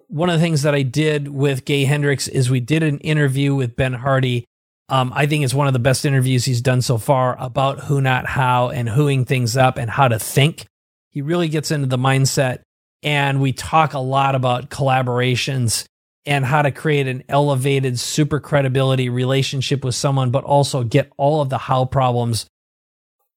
[0.08, 3.54] one of the things that I did with Gay Hendricks is we did an interview
[3.54, 4.44] with Ben Hardy
[4.88, 8.00] um, I think it's one of the best interviews he's done so far about who,
[8.00, 10.66] not how, and whoing things up and how to think.
[11.10, 12.60] He really gets into the mindset,
[13.02, 15.84] and we talk a lot about collaborations
[16.24, 21.40] and how to create an elevated, super credibility relationship with someone, but also get all
[21.40, 22.46] of the how problems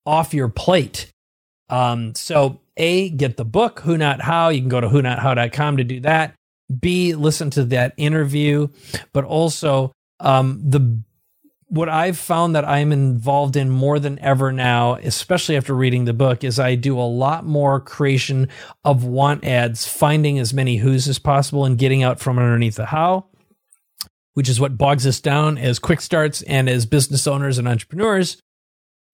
[0.05, 1.09] off your plate.
[1.69, 4.49] Um, so, A, get the book, Who Not How.
[4.49, 6.33] You can go to who not how.com to do that.
[6.79, 8.67] B, listen to that interview,
[9.13, 11.01] but also um, the
[11.71, 16.11] what I've found that I'm involved in more than ever now, especially after reading the
[16.11, 18.49] book, is I do a lot more creation
[18.83, 22.87] of want ads, finding as many who's as possible and getting out from underneath the
[22.87, 23.27] how,
[24.33, 28.35] which is what bogs us down as quick starts and as business owners and entrepreneurs.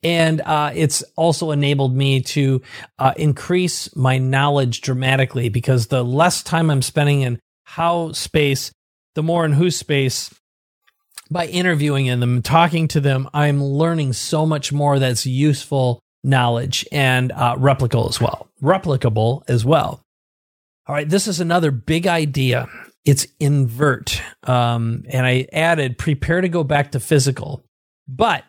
[0.02, 2.64] And uh, it's also enabled me to
[2.98, 8.72] uh, increase my knowledge dramatically because the less time I'm spending in how space,
[9.14, 10.34] the more in who space
[11.32, 16.86] by interviewing in them, talking to them, I'm learning so much more that's useful knowledge
[16.92, 18.50] and uh, replicable as well.
[18.62, 20.02] Replicable as well.
[20.88, 22.68] All right, this is another big idea.
[23.06, 24.22] It's invert.
[24.44, 27.64] Um, and I added prepare to go back to physical.
[28.08, 28.44] But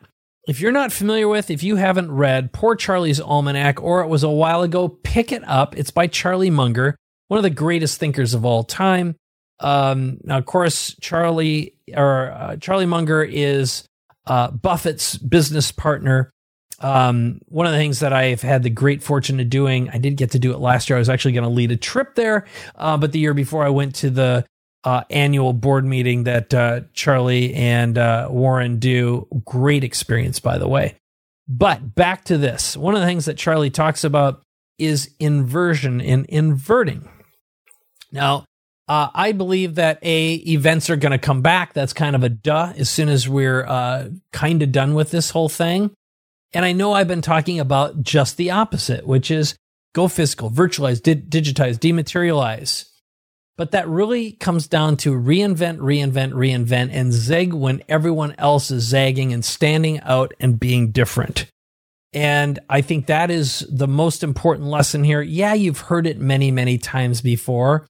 [0.47, 4.23] if you're not familiar with, if you haven't read Poor Charlie's Almanac, or it was
[4.23, 5.77] a while ago, pick it up.
[5.77, 6.97] It's by Charlie Munger,
[7.29, 9.17] one of the greatest thinkers of all time.
[9.61, 13.85] Um, now, of course, Charlie or uh, Charlie Munger is
[14.27, 16.31] uh, Buffett's business partner.
[16.81, 20.17] Um, one of the things that I've had the great fortune of doing, I did
[20.17, 20.97] get to do it last year.
[20.97, 22.47] I was actually going to lead a trip there,
[22.77, 24.45] uh, but the year before I went to the
[24.85, 29.27] uh, annual board meeting that uh, Charlie and uh, Warren do.
[29.45, 30.95] Great experience, by the way.
[31.49, 32.77] But back to this.
[32.77, 34.43] One of the things that Charlie talks about
[34.79, 37.09] is inversion and inverting.
[38.13, 38.45] Now,
[38.89, 41.75] uh, I believe that a events are going to come back.
[41.75, 42.73] That's kind of a duh.
[42.77, 45.93] As soon as we're uh, kind of done with this whole thing,
[46.53, 49.55] and I know I've been talking about just the opposite, which is
[49.95, 52.87] go physical, virtualize, di- digitize, dematerialize.
[53.59, 58.85] But that really comes down to reinvent, reinvent, reinvent, and zig when everyone else is
[58.85, 61.47] zagging and standing out and being different.
[62.13, 65.21] And I think that is the most important lesson here.
[65.21, 67.87] Yeah, you've heard it many, many times before.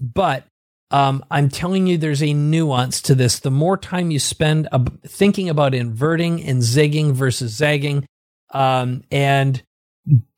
[0.00, 0.44] But
[0.90, 3.40] um, I'm telling you, there's a nuance to this.
[3.40, 4.68] The more time you spend
[5.06, 8.06] thinking about inverting and zigging versus zagging,
[8.54, 9.62] um, and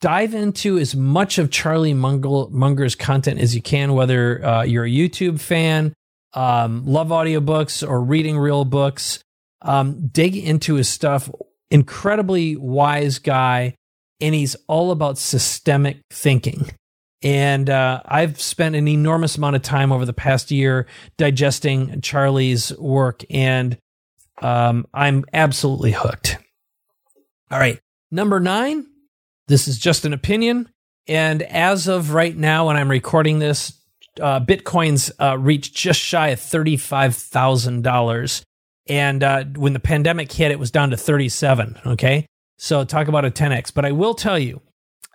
[0.01, 4.91] dive into as much of Charlie Munger's content as you can, whether uh, you're a
[4.91, 5.95] YouTube fan,
[6.35, 9.23] um, love audiobooks, or reading real books.
[9.63, 11.31] Um, dig into his stuff.
[11.71, 13.75] Incredibly wise guy,
[14.21, 16.71] and he's all about systemic thinking.
[17.23, 20.87] And uh, I've spent an enormous amount of time over the past year
[21.19, 23.77] digesting Charlie's work, and
[24.41, 26.39] um, I'm absolutely hooked.
[27.51, 27.81] All right.
[28.11, 28.87] Number nine,
[29.49, 30.69] this is just an opinion.
[31.07, 33.73] And as of right now, when I'm recording this,
[34.21, 38.43] uh, Bitcoin's uh, reached just shy of $35,000.
[38.89, 41.79] And uh, when the pandemic hit, it was down to 37.
[41.87, 42.27] Okay.
[42.59, 43.73] So talk about a 10x.
[43.75, 44.61] But I will tell you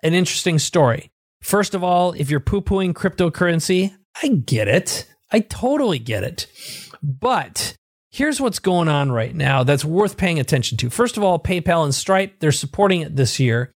[0.04, 1.12] an interesting story.
[1.46, 5.06] First of all, if you're poo pooing cryptocurrency, I get it.
[5.32, 6.48] I totally get it.
[7.04, 7.76] But
[8.10, 10.90] here's what's going on right now that's worth paying attention to.
[10.90, 13.72] First of all, PayPal and Stripe, they're supporting it this year.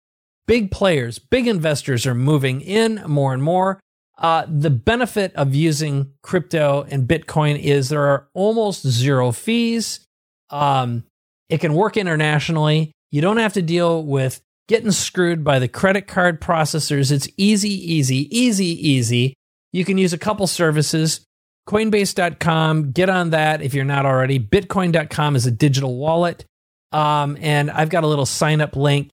[0.45, 3.81] Big players, big investors are moving in more and more.
[4.17, 10.05] Uh, the benefit of using crypto and Bitcoin is there are almost zero fees.
[10.51, 11.03] Um,
[11.49, 12.93] it can work internationally.
[13.11, 17.11] You don't have to deal with getting screwed by the credit card processors.
[17.11, 19.33] It's easy, easy, easy, easy.
[19.71, 21.21] You can use a couple services.
[21.67, 24.39] Coinbase.com, get on that if you're not already.
[24.39, 26.45] Bitcoin.com is a digital wallet.
[26.93, 29.09] Um, and I've got a little sign up link.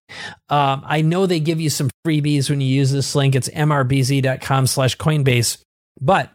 [0.48, 3.34] Um, I know they give you some freebies when you use this link.
[3.34, 5.58] It's mrbz.com slash Coinbase.
[6.00, 6.30] But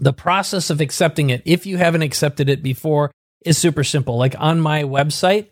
[0.00, 3.12] the process of accepting it, if you haven't accepted it before,
[3.44, 4.16] is super simple.
[4.16, 5.48] Like on my website,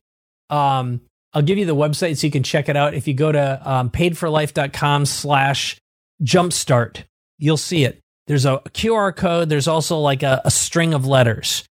[0.50, 1.00] um,
[1.36, 2.94] I'll give you the website so you can check it out.
[2.94, 5.76] If you go to um, paidforlife.com slash
[6.22, 7.04] jumpstart,
[7.36, 8.00] you'll see it.
[8.26, 9.50] There's a QR code.
[9.50, 11.64] There's also like a, a string of letters.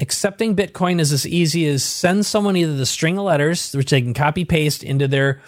[0.00, 4.00] Accepting Bitcoin is as easy as send someone either the string of letters, which they
[4.00, 5.42] can copy paste into their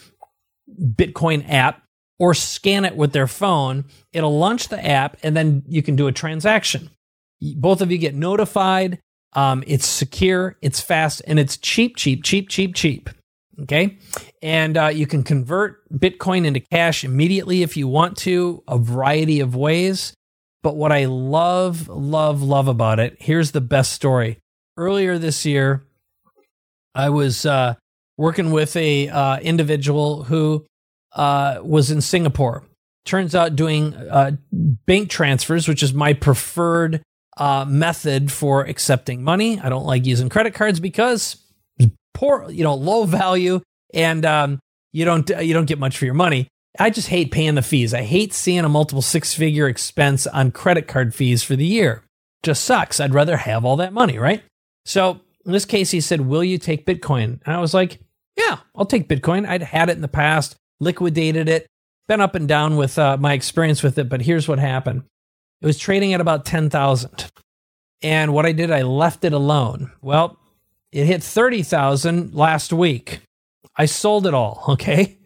[0.78, 1.82] Bitcoin app,
[2.18, 3.86] or scan it with their phone.
[4.12, 6.90] It'll launch the app, and then you can do a transaction.
[7.56, 9.00] Both of you get notified.
[9.32, 13.08] Um, it's secure, it's fast, and it's cheap, cheap, cheap, cheap, cheap.
[13.62, 13.98] Okay.
[14.42, 19.40] And uh, you can convert Bitcoin into cash immediately if you want to, a variety
[19.40, 20.14] of ways.
[20.62, 24.38] But what I love, love, love about it, here's the best story
[24.76, 25.84] earlier this year,
[26.94, 27.74] I was uh,
[28.16, 30.66] working with a uh, individual who
[31.12, 32.64] uh, was in Singapore.
[33.04, 37.02] Turns out doing uh, bank transfers, which is my preferred
[37.36, 39.60] uh, method for accepting money.
[39.60, 41.43] I don't like using credit cards because
[42.14, 43.60] poor, you know, low value,
[43.92, 44.60] and um,
[44.92, 46.48] you don't you don't get much for your money.
[46.78, 47.94] I just hate paying the fees.
[47.94, 52.02] I hate seeing a multiple six figure expense on credit card fees for the year.
[52.42, 52.98] Just sucks.
[52.98, 54.42] I'd rather have all that money, right?
[54.84, 57.40] So in this case, he said, Will you take Bitcoin?
[57.44, 58.00] And I was like,
[58.36, 59.46] Yeah, I'll take Bitcoin.
[59.48, 61.66] I'd had it in the past, liquidated it,
[62.08, 64.08] been up and down with uh, my experience with it.
[64.08, 65.04] But here's what happened
[65.60, 67.30] it was trading at about 10,000.
[68.02, 69.92] And what I did, I left it alone.
[70.02, 70.38] Well,
[70.94, 73.20] it hit 30,000 last week.
[73.76, 75.18] I sold it all, okay?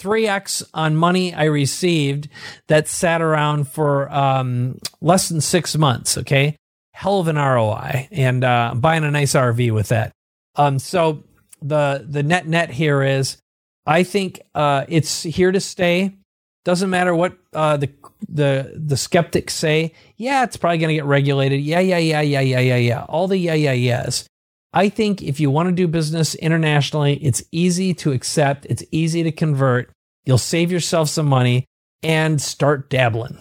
[0.00, 2.28] 3x on money I received
[2.66, 6.56] that sat around for um, less than six months, okay?
[6.94, 10.12] hell of an ROI and uh, buying a nice RV with that.
[10.54, 11.24] Um, so
[11.60, 13.36] the the net net here is,
[13.84, 16.16] I think uh, it's here to stay.
[16.64, 17.90] Doesn't matter what uh, the
[18.28, 19.92] the the skeptics say.
[20.16, 21.60] Yeah, it's probably going to get regulated.
[21.60, 23.04] Yeah, yeah, yeah, yeah, yeah, yeah, yeah.
[23.08, 24.26] All the yeah, yeah, yes.
[24.74, 28.66] I think if you want to do business internationally, it's easy to accept.
[28.68, 29.92] It's easy to convert.
[30.24, 31.64] You'll save yourself some money
[32.02, 33.38] and start dabbling.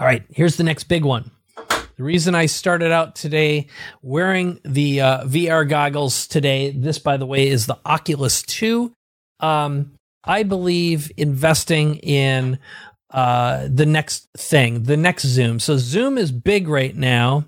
[0.00, 1.30] All right, here's the next big one.
[1.96, 3.68] The reason I started out today
[4.02, 8.92] wearing the uh, VR goggles today, this, by the way, is the Oculus 2.
[9.38, 9.92] Um,
[10.24, 12.58] I believe investing in
[13.10, 15.60] uh, the next thing, the next Zoom.
[15.60, 17.46] So, Zoom is big right now,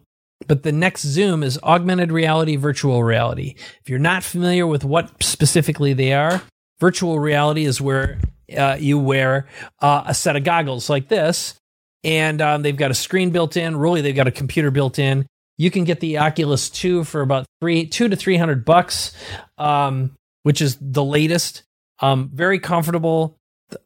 [0.49, 3.55] but the next Zoom is augmented reality, virtual reality.
[3.83, 6.43] If you're not familiar with what specifically they are,
[6.81, 8.19] virtual reality is where
[8.57, 9.47] uh, you wear
[9.81, 11.59] uh, a set of goggles like this
[12.05, 13.77] and um, they've got a screen built in.
[13.77, 15.27] Really, they've got a computer built in.
[15.57, 19.13] You can get the Oculus 2 for about three, two to three hundred bucks,
[19.57, 20.13] um,
[20.45, 21.65] which is the latest.
[22.01, 23.37] Um, very comfortable,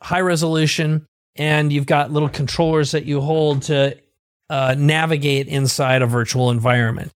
[0.03, 1.07] high resolution,
[1.37, 3.97] and you've got little controllers that you hold to
[4.53, 7.11] uh, navigate inside a virtual environment.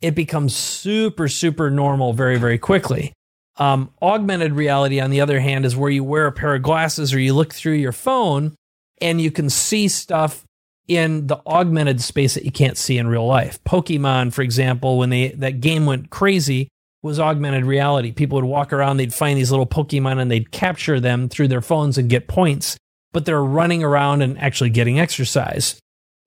[0.00, 3.12] It becomes super, super normal very, very quickly.
[3.58, 7.14] Um, augmented reality, on the other hand, is where you wear a pair of glasses
[7.14, 8.56] or you look through your phone
[9.00, 10.44] and you can see stuff
[10.88, 13.62] in the augmented space that you can't see in real life.
[13.62, 16.66] Pokemon, for example, when they that game went crazy,
[17.02, 18.10] was augmented reality.
[18.10, 21.60] People would walk around, they'd find these little Pokemon and they'd capture them through their
[21.60, 22.76] phones and get points,
[23.12, 25.78] but they're running around and actually getting exercise.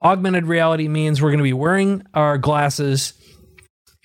[0.03, 3.13] Augmented reality means we're going to be wearing our glasses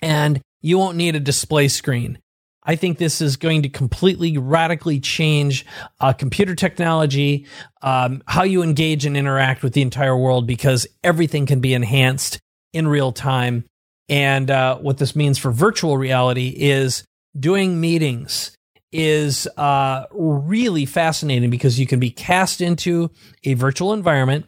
[0.01, 2.19] and you won't need a display screen.
[2.63, 5.65] I think this is going to completely radically change
[5.99, 7.47] uh, computer technology,
[7.81, 12.39] um, how you engage and interact with the entire world, because everything can be enhanced
[12.73, 13.65] in real time.
[14.07, 17.03] And uh, what this means for virtual reality is
[17.37, 18.55] doing meetings
[18.91, 23.11] is uh, really fascinating because you can be cast into
[23.43, 24.45] a virtual environment,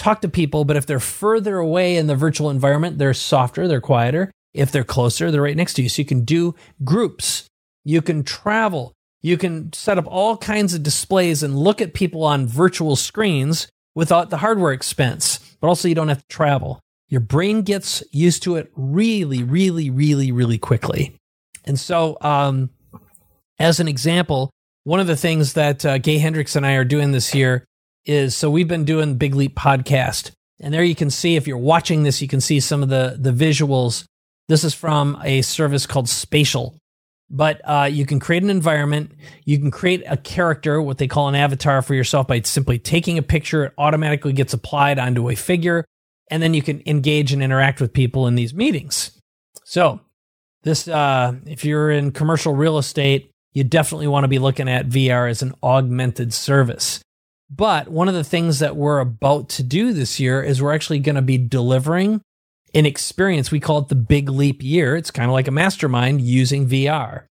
[0.00, 3.80] talk to people, but if they're further away in the virtual environment, they're softer, they're
[3.80, 4.30] quieter.
[4.52, 5.88] If they're closer, they're right next to you.
[5.88, 7.48] So you can do groups
[7.84, 8.92] you can travel.
[9.22, 13.68] You can set up all kinds of displays and look at people on virtual screens
[13.94, 16.80] without the hardware expense, but also you don't have to travel.
[17.08, 21.16] Your brain gets used to it really, really, really, really quickly.
[21.64, 22.70] And so, um,
[23.58, 24.50] as an example,
[24.84, 27.64] one of the things that uh, Gay Hendricks and I are doing this year
[28.04, 31.58] is so we've been doing Big Leap podcast, and there you can see if you're
[31.58, 34.04] watching this, you can see some of the the visuals.
[34.48, 36.76] This is from a service called Spatial,
[37.30, 39.12] but uh, you can create an environment.
[39.44, 43.16] You can create a character, what they call an avatar for yourself, by simply taking
[43.16, 43.64] a picture.
[43.66, 45.84] It automatically gets applied onto a figure,
[46.30, 49.12] and then you can engage and interact with people in these meetings.
[49.64, 50.00] So
[50.62, 54.88] This, uh, if you're in commercial real estate, you definitely want to be looking at
[54.88, 57.00] VR as an augmented service.
[57.50, 61.00] But one of the things that we're about to do this year is we're actually
[61.00, 62.20] going to be delivering
[62.74, 63.50] an experience.
[63.50, 64.96] We call it the Big Leap Year.
[64.96, 67.24] It's kind of like a mastermind using VR.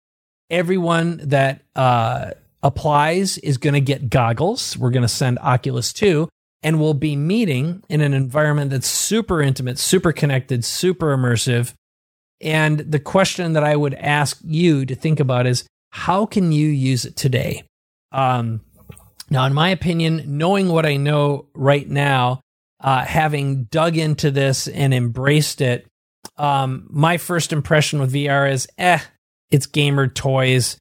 [0.48, 2.30] Everyone that uh,
[2.62, 4.76] applies is going to get goggles.
[4.78, 6.28] We're going to send Oculus 2
[6.62, 11.74] and we'll be meeting in an environment that's super intimate, super connected, super immersive.
[12.40, 16.68] And the question that I would ask you to think about is how can you
[16.68, 17.64] use it today?
[18.12, 18.62] Um,
[19.30, 22.40] now, in my opinion, knowing what I know right now,
[22.80, 25.86] uh, having dug into this and embraced it,
[26.36, 29.00] um, my first impression with VR is, eh,
[29.50, 30.76] it's gamer toys.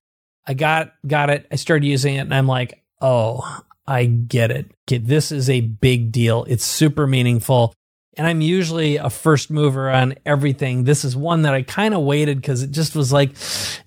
[0.47, 1.47] I got got it.
[1.51, 4.71] I started using it, and I'm like, oh, I get it.
[4.87, 6.45] Okay, this is a big deal.
[6.47, 7.73] It's super meaningful.
[8.17, 10.85] And I'm usually a first mover on everything.
[10.85, 13.31] This is one that I kind of waited because it just was like,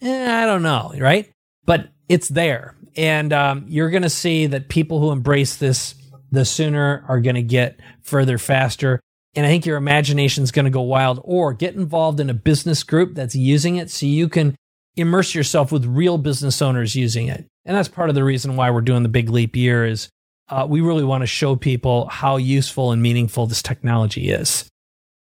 [0.03, 1.31] eh, I don't know, right?
[1.65, 2.77] But it's there.
[2.99, 5.95] And um, you're going to see that people who embrace this,
[6.33, 8.99] the sooner are going to get further faster.
[9.37, 12.35] And I think your imagination is going to go wild or get involved in a
[12.35, 14.57] business group that's using it so you can
[14.97, 17.47] immerse yourself with real business owners using it.
[17.65, 20.09] And that's part of the reason why we're doing the big leap year is
[20.49, 24.69] uh, we really want to show people how useful and meaningful this technology is.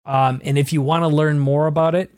[0.04, 2.10] Um, and if you want to learn more about it,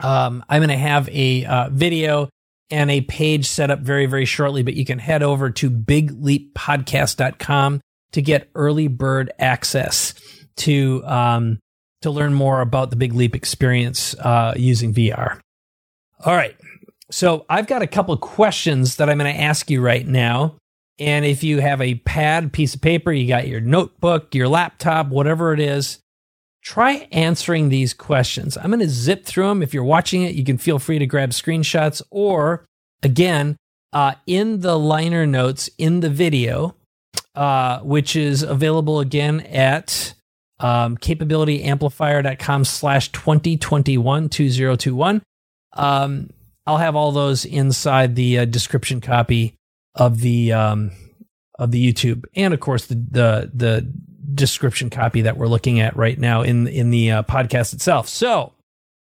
[0.00, 2.30] um, I'm going to have a uh, video
[2.72, 7.82] and a page set up very, very shortly, but you can head over to bigleappodcast.com
[8.12, 10.14] to get early bird access
[10.56, 11.58] to um,
[12.00, 15.38] to learn more about the Big Leap experience uh, using VR.
[16.24, 16.56] All right.
[17.10, 20.56] So I've got a couple of questions that I'm going to ask you right now.
[20.98, 25.08] And if you have a pad, piece of paper, you got your notebook, your laptop,
[25.08, 25.98] whatever it is,
[26.62, 28.56] try answering these questions.
[28.56, 29.62] I'm going to zip through them.
[29.62, 32.64] If you're watching it, you can feel free to grab screenshots or,
[33.02, 33.56] again,
[33.92, 36.76] uh, in the liner notes in the video,
[37.34, 40.14] uh, which is available again at
[40.60, 45.22] um, capabilityamplifier.com slash 2021 2021.
[45.74, 46.30] Um,
[46.66, 49.56] I'll have all those inside the uh, description copy
[49.94, 50.92] of the um,
[51.58, 53.92] of the YouTube, and of course the the the
[54.34, 58.08] description copy that we're looking at right now in in the uh, podcast itself.
[58.08, 58.52] So,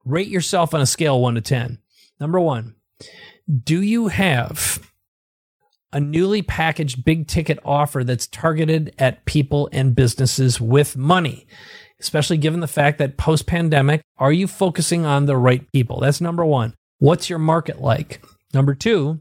[0.04, 1.78] rate yourself on a scale one to ten.
[2.20, 2.76] Number one,
[3.64, 4.88] do you have
[5.92, 11.46] a newly packaged big ticket offer that's targeted at people and businesses with money?
[12.00, 16.00] Especially given the fact that post pandemic, are you focusing on the right people?
[16.00, 16.74] That's number one.
[16.98, 18.24] What's your market like?
[18.52, 19.20] Number two,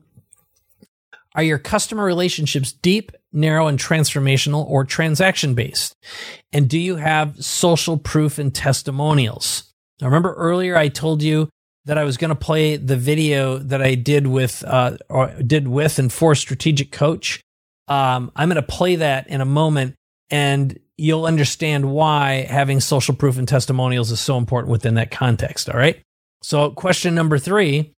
[1.36, 5.96] are your customer relationships deep, narrow, and transformational or transaction based?
[6.52, 9.72] And do you have social proof and testimonials?
[10.00, 11.50] Now, remember earlier I told you
[11.86, 15.68] that I was going to play the video that I did with, uh, or did
[15.68, 17.42] with and for Strategic Coach.
[17.88, 19.96] Um, I'm going to play that in a moment
[20.30, 25.70] and you'll understand why having social proof and testimonials is so important within that context.
[25.70, 26.02] All right.
[26.44, 27.94] So, question number three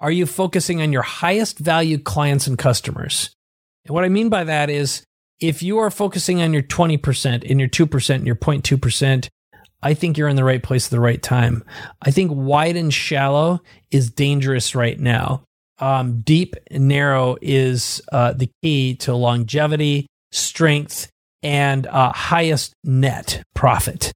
[0.00, 3.35] Are you focusing on your highest value clients and customers?
[3.86, 5.02] And what I mean by that is
[5.40, 9.28] if you are focusing on your 20% and your 2% and your 0.2%,
[9.82, 11.62] I think you're in the right place at the right time.
[12.02, 13.60] I think wide and shallow
[13.90, 15.44] is dangerous right now.
[15.78, 21.10] Um, deep and narrow is uh, the key to longevity, strength,
[21.42, 24.12] and uh, highest net profit.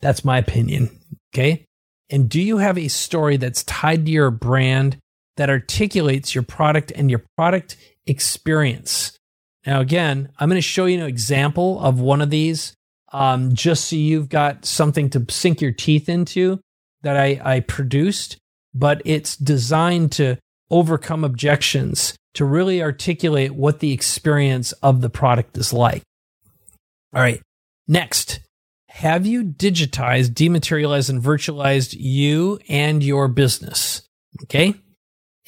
[0.00, 0.98] That's my opinion.
[1.34, 1.64] Okay.
[2.08, 4.96] And do you have a story that's tied to your brand
[5.36, 9.18] that articulates your product and your product experience?
[9.66, 12.74] Now, again, I'm going to show you an example of one of these
[13.12, 16.60] um, just so you've got something to sink your teeth into
[17.02, 18.36] that I, I produced,
[18.74, 20.38] but it's designed to
[20.70, 26.02] overcome objections to really articulate what the experience of the product is like.
[27.12, 27.42] All right.
[27.88, 28.40] Next,
[28.88, 34.02] have you digitized, dematerialized, and virtualized you and your business?
[34.44, 34.74] Okay.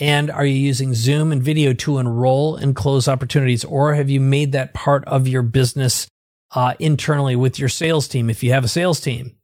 [0.02, 4.18] And are you using Zoom and video to enroll and close opportunities, or have you
[4.18, 6.08] made that part of your business
[6.50, 9.36] uh, internally with your sales team if you have a sales team?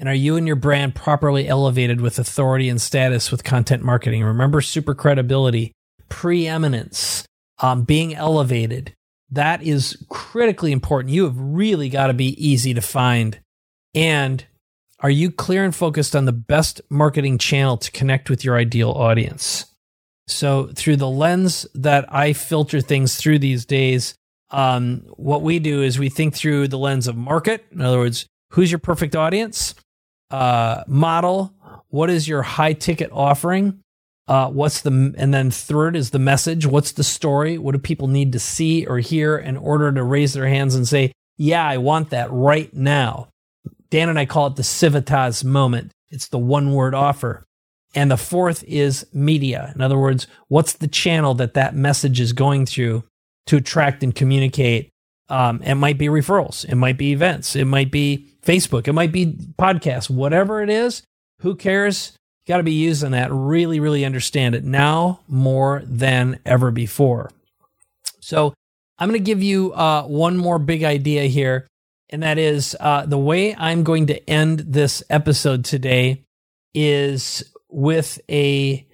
[0.00, 4.22] And are you and your brand properly elevated with authority and status with content marketing?
[4.24, 5.72] Remember super credibility,
[6.08, 7.26] preeminence,
[7.58, 8.94] um, being elevated,
[9.30, 11.12] that is critically important.
[11.12, 13.40] You have really got to be easy to find.
[13.94, 14.42] And
[15.00, 18.90] are you clear and focused on the best marketing channel to connect with your ideal
[18.90, 19.66] audience?
[20.28, 24.14] So, through the lens that I filter things through these days,
[24.50, 27.64] um, what we do is we think through the lens of market.
[27.70, 29.74] In other words, who's your perfect audience?
[30.30, 31.54] Uh, model,
[31.88, 33.80] what is your high ticket offering?
[34.28, 36.66] Uh, what's the and then third is the message.
[36.66, 37.58] What's the story?
[37.58, 40.88] What do people need to see or hear in order to raise their hands and
[40.88, 43.28] say, "Yeah, I want that right now."
[43.90, 45.92] Dan and I call it the Civitas moment.
[46.08, 47.44] It's the one word offer.
[47.94, 49.72] And the fourth is media.
[49.74, 53.04] In other words, what's the channel that that message is going through
[53.46, 54.90] to attract and communicate?
[55.28, 59.10] Um, it might be referrals, it might be events, it might be Facebook, it might
[59.10, 61.02] be podcasts, whatever it is.
[61.40, 62.12] Who cares?
[62.44, 63.32] You got to be using that.
[63.32, 67.30] Really, really understand it now more than ever before.
[68.20, 68.54] So,
[68.98, 71.66] I'm going to give you uh, one more big idea here,
[72.10, 76.24] and that is uh, the way I'm going to end this episode today
[76.74, 78.86] is with a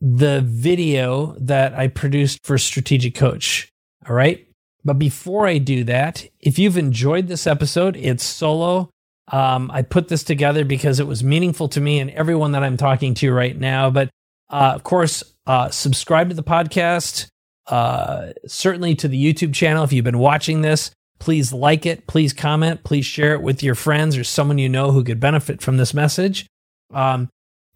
[0.00, 3.68] the video that I produced for Strategic Coach.
[4.08, 4.46] All right.
[4.84, 8.90] But before I do that, if you've enjoyed this episode, it's solo.
[9.32, 12.76] Um, I put this together because it was meaningful to me and everyone that I'm
[12.76, 13.90] talking to right now.
[13.90, 14.10] But
[14.48, 17.26] uh, of course, uh, subscribe to the podcast,
[17.66, 19.82] uh, certainly to the YouTube channel.
[19.82, 23.74] If you've been watching this, please like it, please comment, please share it with your
[23.74, 26.46] friends or someone you know who could benefit from this message.
[26.92, 27.28] Um,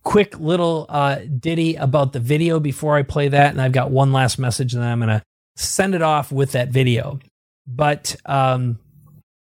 [0.03, 3.51] quick little uh, ditty about the video before I play that.
[3.51, 5.23] And I've got one last message, and I'm going to
[5.57, 7.19] send it off with that video.
[7.67, 8.79] But um,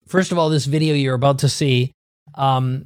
[0.06, 1.92] First of all, this video you're about to see,
[2.34, 2.84] um,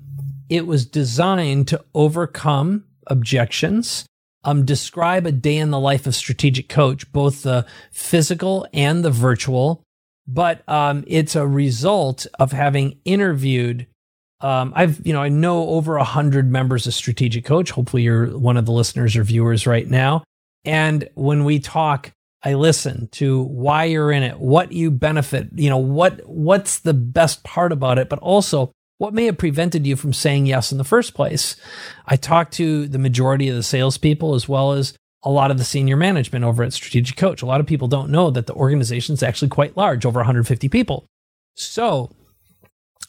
[0.49, 4.07] it was designed to overcome objections,
[4.45, 9.11] um, describe a day in the life of strategic coach, both the physical and the
[9.11, 9.83] virtual.
[10.29, 13.87] But um, it's a result of having interviewed.
[14.41, 17.70] Um, I've, you know, I know over a hundred members of Strategic Coach.
[17.70, 20.22] Hopefully, you're one of the listeners or viewers right now.
[20.64, 22.12] And when we talk
[22.43, 26.95] I listen to why you're in it, what you benefit, you know, what what's the
[26.95, 30.79] best part about it, but also what may have prevented you from saying yes in
[30.79, 31.57] the first place.
[32.07, 35.64] I talked to the majority of the salespeople as well as a lot of the
[35.64, 37.43] senior management over at Strategic Coach.
[37.43, 40.69] A lot of people don't know that the organization is actually quite large, over 150
[40.69, 41.07] people.
[41.55, 42.11] So,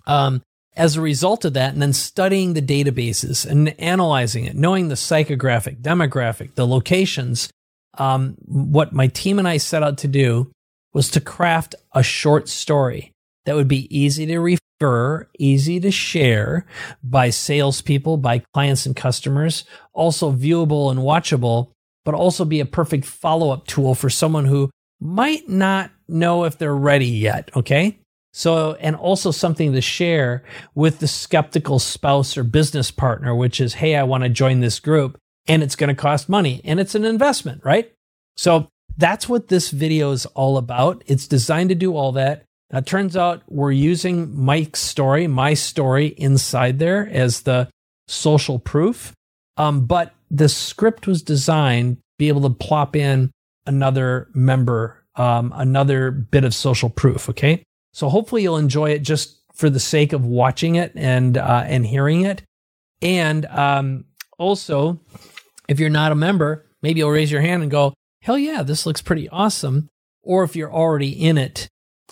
[0.08, 0.42] um,
[0.76, 4.96] as a result of that, and then studying the databases and analyzing it, knowing the
[4.96, 7.50] psychographic, demographic, the locations,
[7.98, 10.52] um, what my team and I set out to do
[10.94, 13.12] was to craft a short story
[13.46, 16.66] that would be easy to refer, easy to share
[17.04, 21.72] by salespeople, by clients and customers, also viewable and watchable,
[22.10, 26.58] but also be a perfect follow up tool for someone who might not know if
[26.58, 27.52] they're ready yet.
[27.56, 28.00] Okay.
[28.34, 30.44] So, and also something to share
[30.74, 34.80] with the skeptical spouse or business partner, which is, Hey, I want to join this
[34.80, 37.94] group and it's going to cost money and it's an investment, right?
[38.38, 41.04] So that's what this video is all about.
[41.06, 42.44] It's designed to do all that.
[42.72, 47.70] Now, it turns out we're using Mike's story, my story inside there as the
[48.08, 49.14] social proof.
[49.58, 53.32] Um, but the script was designed to be able to plop in
[53.66, 57.30] another member, um, another bit of social proof.
[57.30, 57.64] Okay.
[57.94, 61.86] So hopefully you'll enjoy it just for the sake of watching it and, uh, and
[61.86, 62.44] hearing it.
[63.02, 64.06] And, um,
[64.38, 65.02] also,
[65.68, 68.86] if you're not a member, maybe you'll raise your hand and go, hell yeah, this
[68.86, 69.90] looks pretty awesome.
[70.24, 71.68] Or if you're already in it,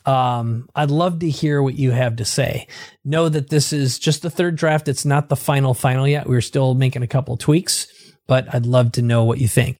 [0.05, 2.68] um, I'd love to hear what you have to say.
[3.03, 4.88] Know that this is just the third draft.
[4.88, 6.28] It's not the final, final yet.
[6.28, 7.88] We're still making a couple tweaks,
[8.28, 9.78] but I'd love to know what you think.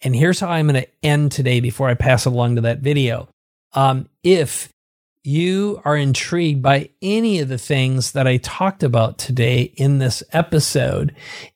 [0.00, 2.78] And here's how I'm going to end today before I pass it along to that
[2.78, 3.28] video.
[3.74, 4.68] Um, if
[5.24, 10.22] you are intrigued by any of the things that I talked about today in this
[10.32, 11.14] episode,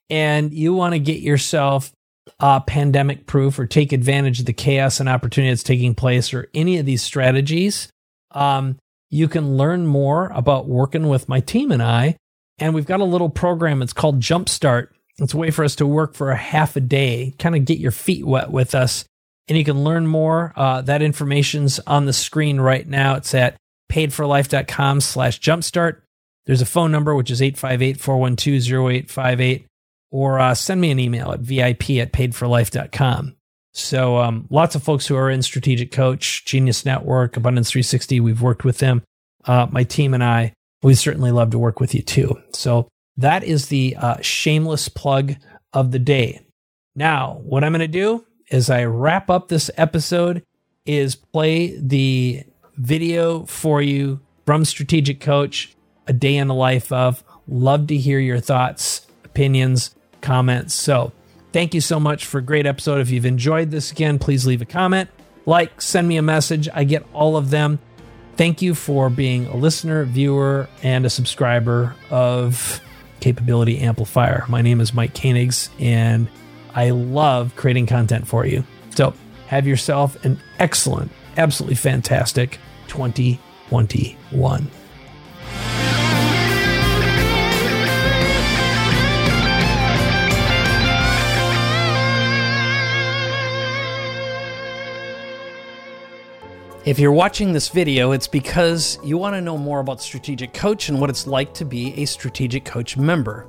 [0.09, 1.91] and you want to get yourself
[2.39, 6.49] uh, pandemic proof or take advantage of the chaos and opportunity that's taking place or
[6.53, 7.89] any of these strategies,
[8.31, 8.77] um,
[9.09, 12.17] you can learn more about working with my team and I.
[12.59, 13.81] And we've got a little program.
[13.81, 14.89] It's called Jumpstart.
[15.19, 17.79] It's a way for us to work for a half a day, kind of get
[17.79, 19.05] your feet wet with us.
[19.47, 20.53] And you can learn more.
[20.55, 23.15] Uh, that information's on the screen right now.
[23.15, 23.57] It's at
[23.91, 26.01] paidforlife.com slash jumpstart.
[26.45, 29.65] There's a phone number, which is 858 412 0858,
[30.11, 33.35] or uh, send me an email at vip at paidforlife.com.
[33.73, 38.41] So, um, lots of folks who are in Strategic Coach, Genius Network, Abundance 360, we've
[38.41, 39.01] worked with them.
[39.45, 40.53] Uh, my team and I,
[40.83, 42.39] we certainly love to work with you too.
[42.51, 42.87] So,
[43.17, 45.35] that is the uh, shameless plug
[45.73, 46.41] of the day.
[46.95, 50.43] Now, what I'm going to do as I wrap up this episode
[50.85, 52.43] is play the
[52.75, 55.75] video for you from Strategic Coach,
[56.07, 57.23] a day in the life of.
[57.47, 60.73] Love to hear your thoughts, opinions, comments.
[60.73, 61.11] So,
[61.51, 62.99] thank you so much for a great episode.
[62.99, 65.09] If you've enjoyed this again, please leave a comment,
[65.45, 66.69] like, send me a message.
[66.73, 67.79] I get all of them.
[68.37, 72.81] Thank you for being a listener, viewer, and a subscriber of
[73.23, 74.43] capability amplifier.
[74.49, 76.27] My name is Mike Koenigs, and
[76.75, 78.65] I love creating content for you.
[78.89, 79.13] So
[79.47, 82.59] have yourself an excellent, absolutely fantastic
[82.89, 84.69] 2021.
[96.85, 100.89] If you're watching this video, it's because you want to know more about Strategic Coach
[100.89, 103.47] and what it's like to be a Strategic Coach member.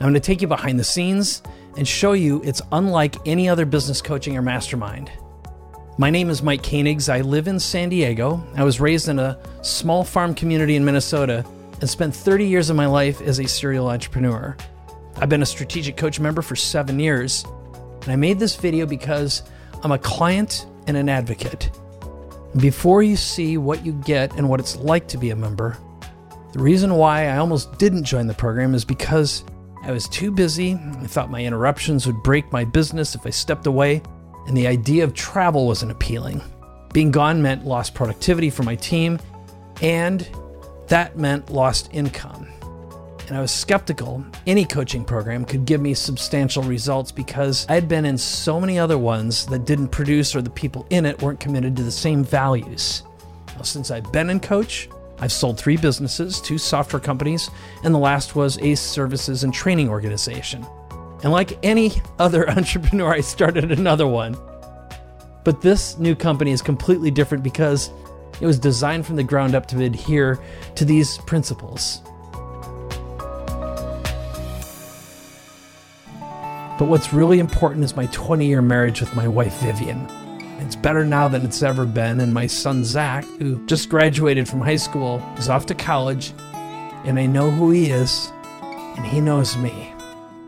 [0.00, 1.42] I'm going to take you behind the scenes
[1.76, 5.12] and show you it's unlike any other business coaching or mastermind.
[5.98, 7.12] My name is Mike Koenigs.
[7.12, 8.42] I live in San Diego.
[8.56, 11.44] I was raised in a small farm community in Minnesota
[11.82, 14.56] and spent 30 years of my life as a serial entrepreneur.
[15.16, 17.44] I've been a Strategic Coach member for seven years,
[18.00, 19.42] and I made this video because
[19.82, 21.70] I'm a client and an advocate.
[22.58, 25.78] Before you see what you get and what it's like to be a member,
[26.52, 29.42] the reason why I almost didn't join the program is because
[29.82, 30.74] I was too busy.
[30.74, 34.02] I thought my interruptions would break my business if I stepped away,
[34.46, 36.42] and the idea of travel wasn't appealing.
[36.92, 39.18] Being gone meant lost productivity for my team,
[39.80, 40.28] and
[40.88, 42.52] that meant lost income
[43.28, 47.88] and I was skeptical any coaching program could give me substantial results because I had
[47.88, 51.40] been in so many other ones that didn't produce or the people in it weren't
[51.40, 53.02] committed to the same values.
[53.56, 57.50] Now, since I've been in coach, I've sold three businesses, two software companies,
[57.84, 60.66] and the last was a services and training organization.
[61.22, 64.36] And like any other entrepreneur, I started another one.
[65.44, 67.90] But this new company is completely different because
[68.40, 70.40] it was designed from the ground up to adhere
[70.74, 72.00] to these principles.
[76.82, 80.04] But what's really important is my 20 year marriage with my wife, Vivian.
[80.58, 84.60] It's better now than it's ever been, and my son, Zach, who just graduated from
[84.60, 86.34] high school, is off to college,
[87.04, 88.32] and I know who he is,
[88.96, 89.92] and he knows me.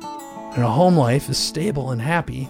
[0.02, 2.48] And our home life is stable and happy.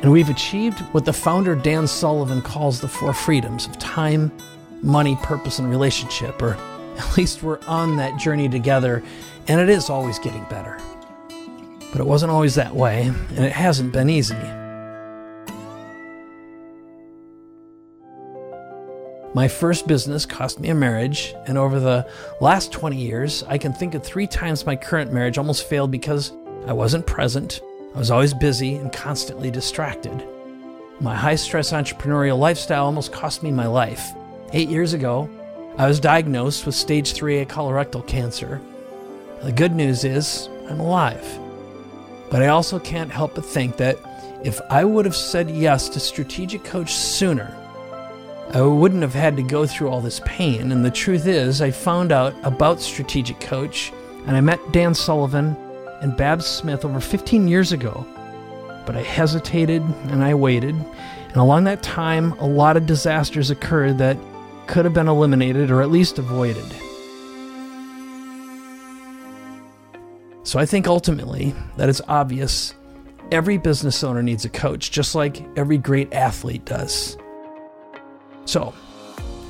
[0.00, 4.32] And we've achieved what the founder Dan Sullivan calls the four freedoms of time,
[4.80, 6.54] money, purpose, and relationship, or
[6.96, 9.02] at least we're on that journey together,
[9.48, 10.80] and it is always getting better.
[11.92, 14.36] But it wasn't always that way, and it hasn't been easy.
[19.32, 22.04] My first business cost me a marriage, and over the
[22.40, 26.32] last 20 years, I can think of three times my current marriage almost failed because
[26.66, 27.60] I wasn't present,
[27.94, 30.26] I was always busy, and constantly distracted.
[31.00, 34.04] My high stress entrepreneurial lifestyle almost cost me my life.
[34.52, 35.30] Eight years ago,
[35.78, 38.60] I was diagnosed with stage 3A colorectal cancer.
[39.42, 41.24] The good news is, I'm alive.
[42.30, 43.98] But I also can't help but think that
[44.44, 47.56] if I would have said yes to Strategic Coach sooner,
[48.54, 50.72] I wouldn't have had to go through all this pain.
[50.72, 53.92] And the truth is, I found out about Strategic Coach
[54.26, 55.56] and I met Dan Sullivan
[56.00, 58.06] and Babs Smith over 15 years ago.
[58.86, 60.74] But I hesitated and I waited.
[60.74, 64.16] And along that time, a lot of disasters occurred that
[64.66, 66.64] could have been eliminated or at least avoided.
[70.42, 72.74] So I think ultimately that it's obvious
[73.30, 77.16] every business owner needs a coach, just like every great athlete does.
[78.46, 78.74] So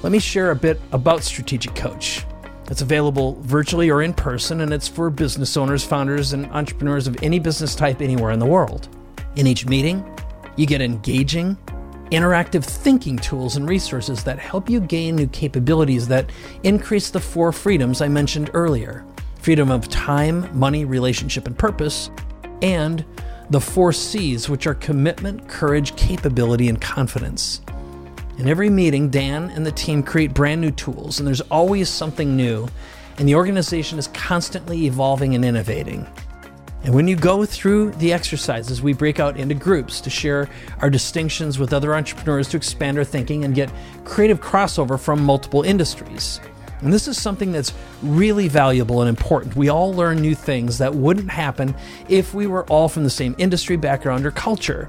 [0.03, 2.25] let me share a bit about Strategic Coach.
[2.71, 7.21] It's available virtually or in person, and it's for business owners, founders, and entrepreneurs of
[7.23, 8.89] any business type anywhere in the world.
[9.37, 10.05] In each meeting,
[10.57, 11.57] you get engaging,
[12.13, 16.31] interactive thinking tools and resources that help you gain new capabilities that
[16.63, 19.05] increase the four freedoms I mentioned earlier
[19.41, 22.11] freedom of time, money, relationship, and purpose,
[22.63, 23.05] and
[23.49, 27.63] the four C's, which are commitment, courage, capability, and confidence.
[28.39, 32.37] In every meeting, Dan and the team create brand new tools, and there's always something
[32.37, 32.69] new,
[33.19, 36.07] and the organization is constantly evolving and innovating.
[36.83, 40.49] And when you go through the exercises, we break out into groups to share
[40.81, 43.71] our distinctions with other entrepreneurs to expand our thinking and get
[44.05, 46.41] creative crossover from multiple industries.
[46.83, 49.57] And this is something that's really valuable and important.
[49.57, 51.75] We all learn new things that wouldn't happen
[52.09, 54.89] if we were all from the same industry, background, or culture.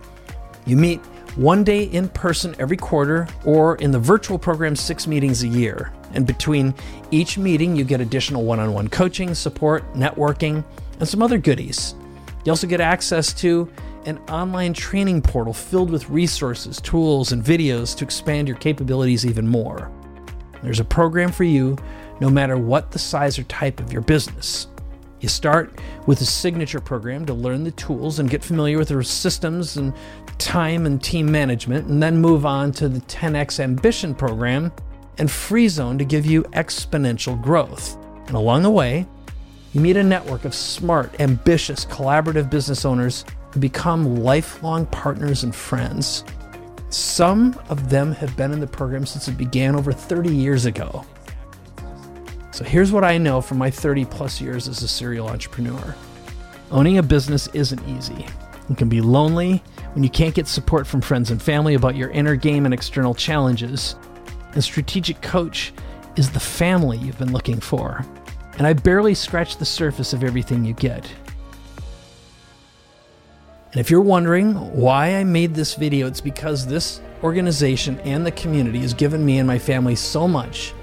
[0.66, 1.00] You meet
[1.36, 5.94] one day in person every quarter, or in the virtual program, six meetings a year.
[6.14, 6.74] And between
[7.10, 10.64] each meeting, you get additional one on one coaching, support, networking,
[11.00, 11.96] and some other goodies.
[12.44, 13.72] You also get access to
[14.06, 19.48] an online training portal filled with resources, tools, and videos to expand your capabilities even
[19.48, 19.92] more.
[20.64, 21.78] There's a program for you
[22.20, 24.68] no matter what the size or type of your business.
[25.20, 29.04] You start with a signature program to learn the tools and get familiar with the
[29.04, 29.94] systems and
[30.38, 34.72] time and team management, and then move on to the 10x Ambition program
[35.20, 37.98] and Free Zone to give you exponential growth.
[38.28, 39.06] And along the way,
[39.74, 45.56] You meet a network of smart, ambitious, collaborative business owners who become lifelong partners and
[45.56, 46.26] friends.
[46.92, 51.06] Some of them have been in the program since it began over 30 years ago.
[52.52, 55.96] So here's what I know from my 30 plus years as a serial entrepreneur
[56.72, 58.26] owning a business isn't easy.
[58.70, 59.62] It can be lonely
[59.94, 63.14] when you can't get support from friends and family about your inner game and external
[63.14, 63.96] challenges.
[64.56, 65.74] A strategic coach
[66.16, 68.06] is the family you've been looking for.
[68.58, 71.12] And I barely scratched the surface of everything you get.
[73.72, 78.32] And if you're wondering why I made this video, it's because this organization and the
[78.32, 80.74] community has given me and my family so much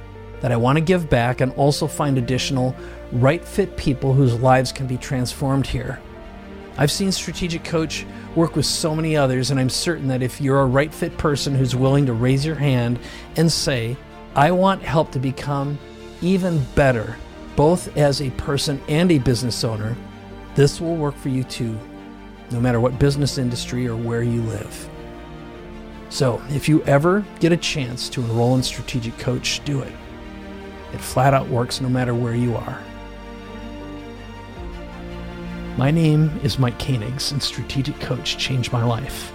[0.40, 2.74] that I want to give back and also find additional
[3.12, 6.00] right fit people whose lives can be transformed here.
[6.78, 8.06] I've seen Strategic Coach
[8.36, 11.54] work with so many others, and I'm certain that if you're a right fit person
[11.54, 13.00] who's willing to raise your hand
[13.36, 13.96] and say,
[14.34, 15.78] I want help to become
[16.22, 17.16] even better,
[17.56, 19.96] both as a person and a business owner,
[20.54, 21.78] this will work for you too,
[22.50, 24.88] no matter what business industry or where you live.
[26.10, 29.92] So, if you ever get a chance to enroll in Strategic Coach, do it.
[30.94, 32.80] It flat out works no matter where you are.
[35.76, 39.32] My name is Mike Koenigs, and Strategic Coach changed my life.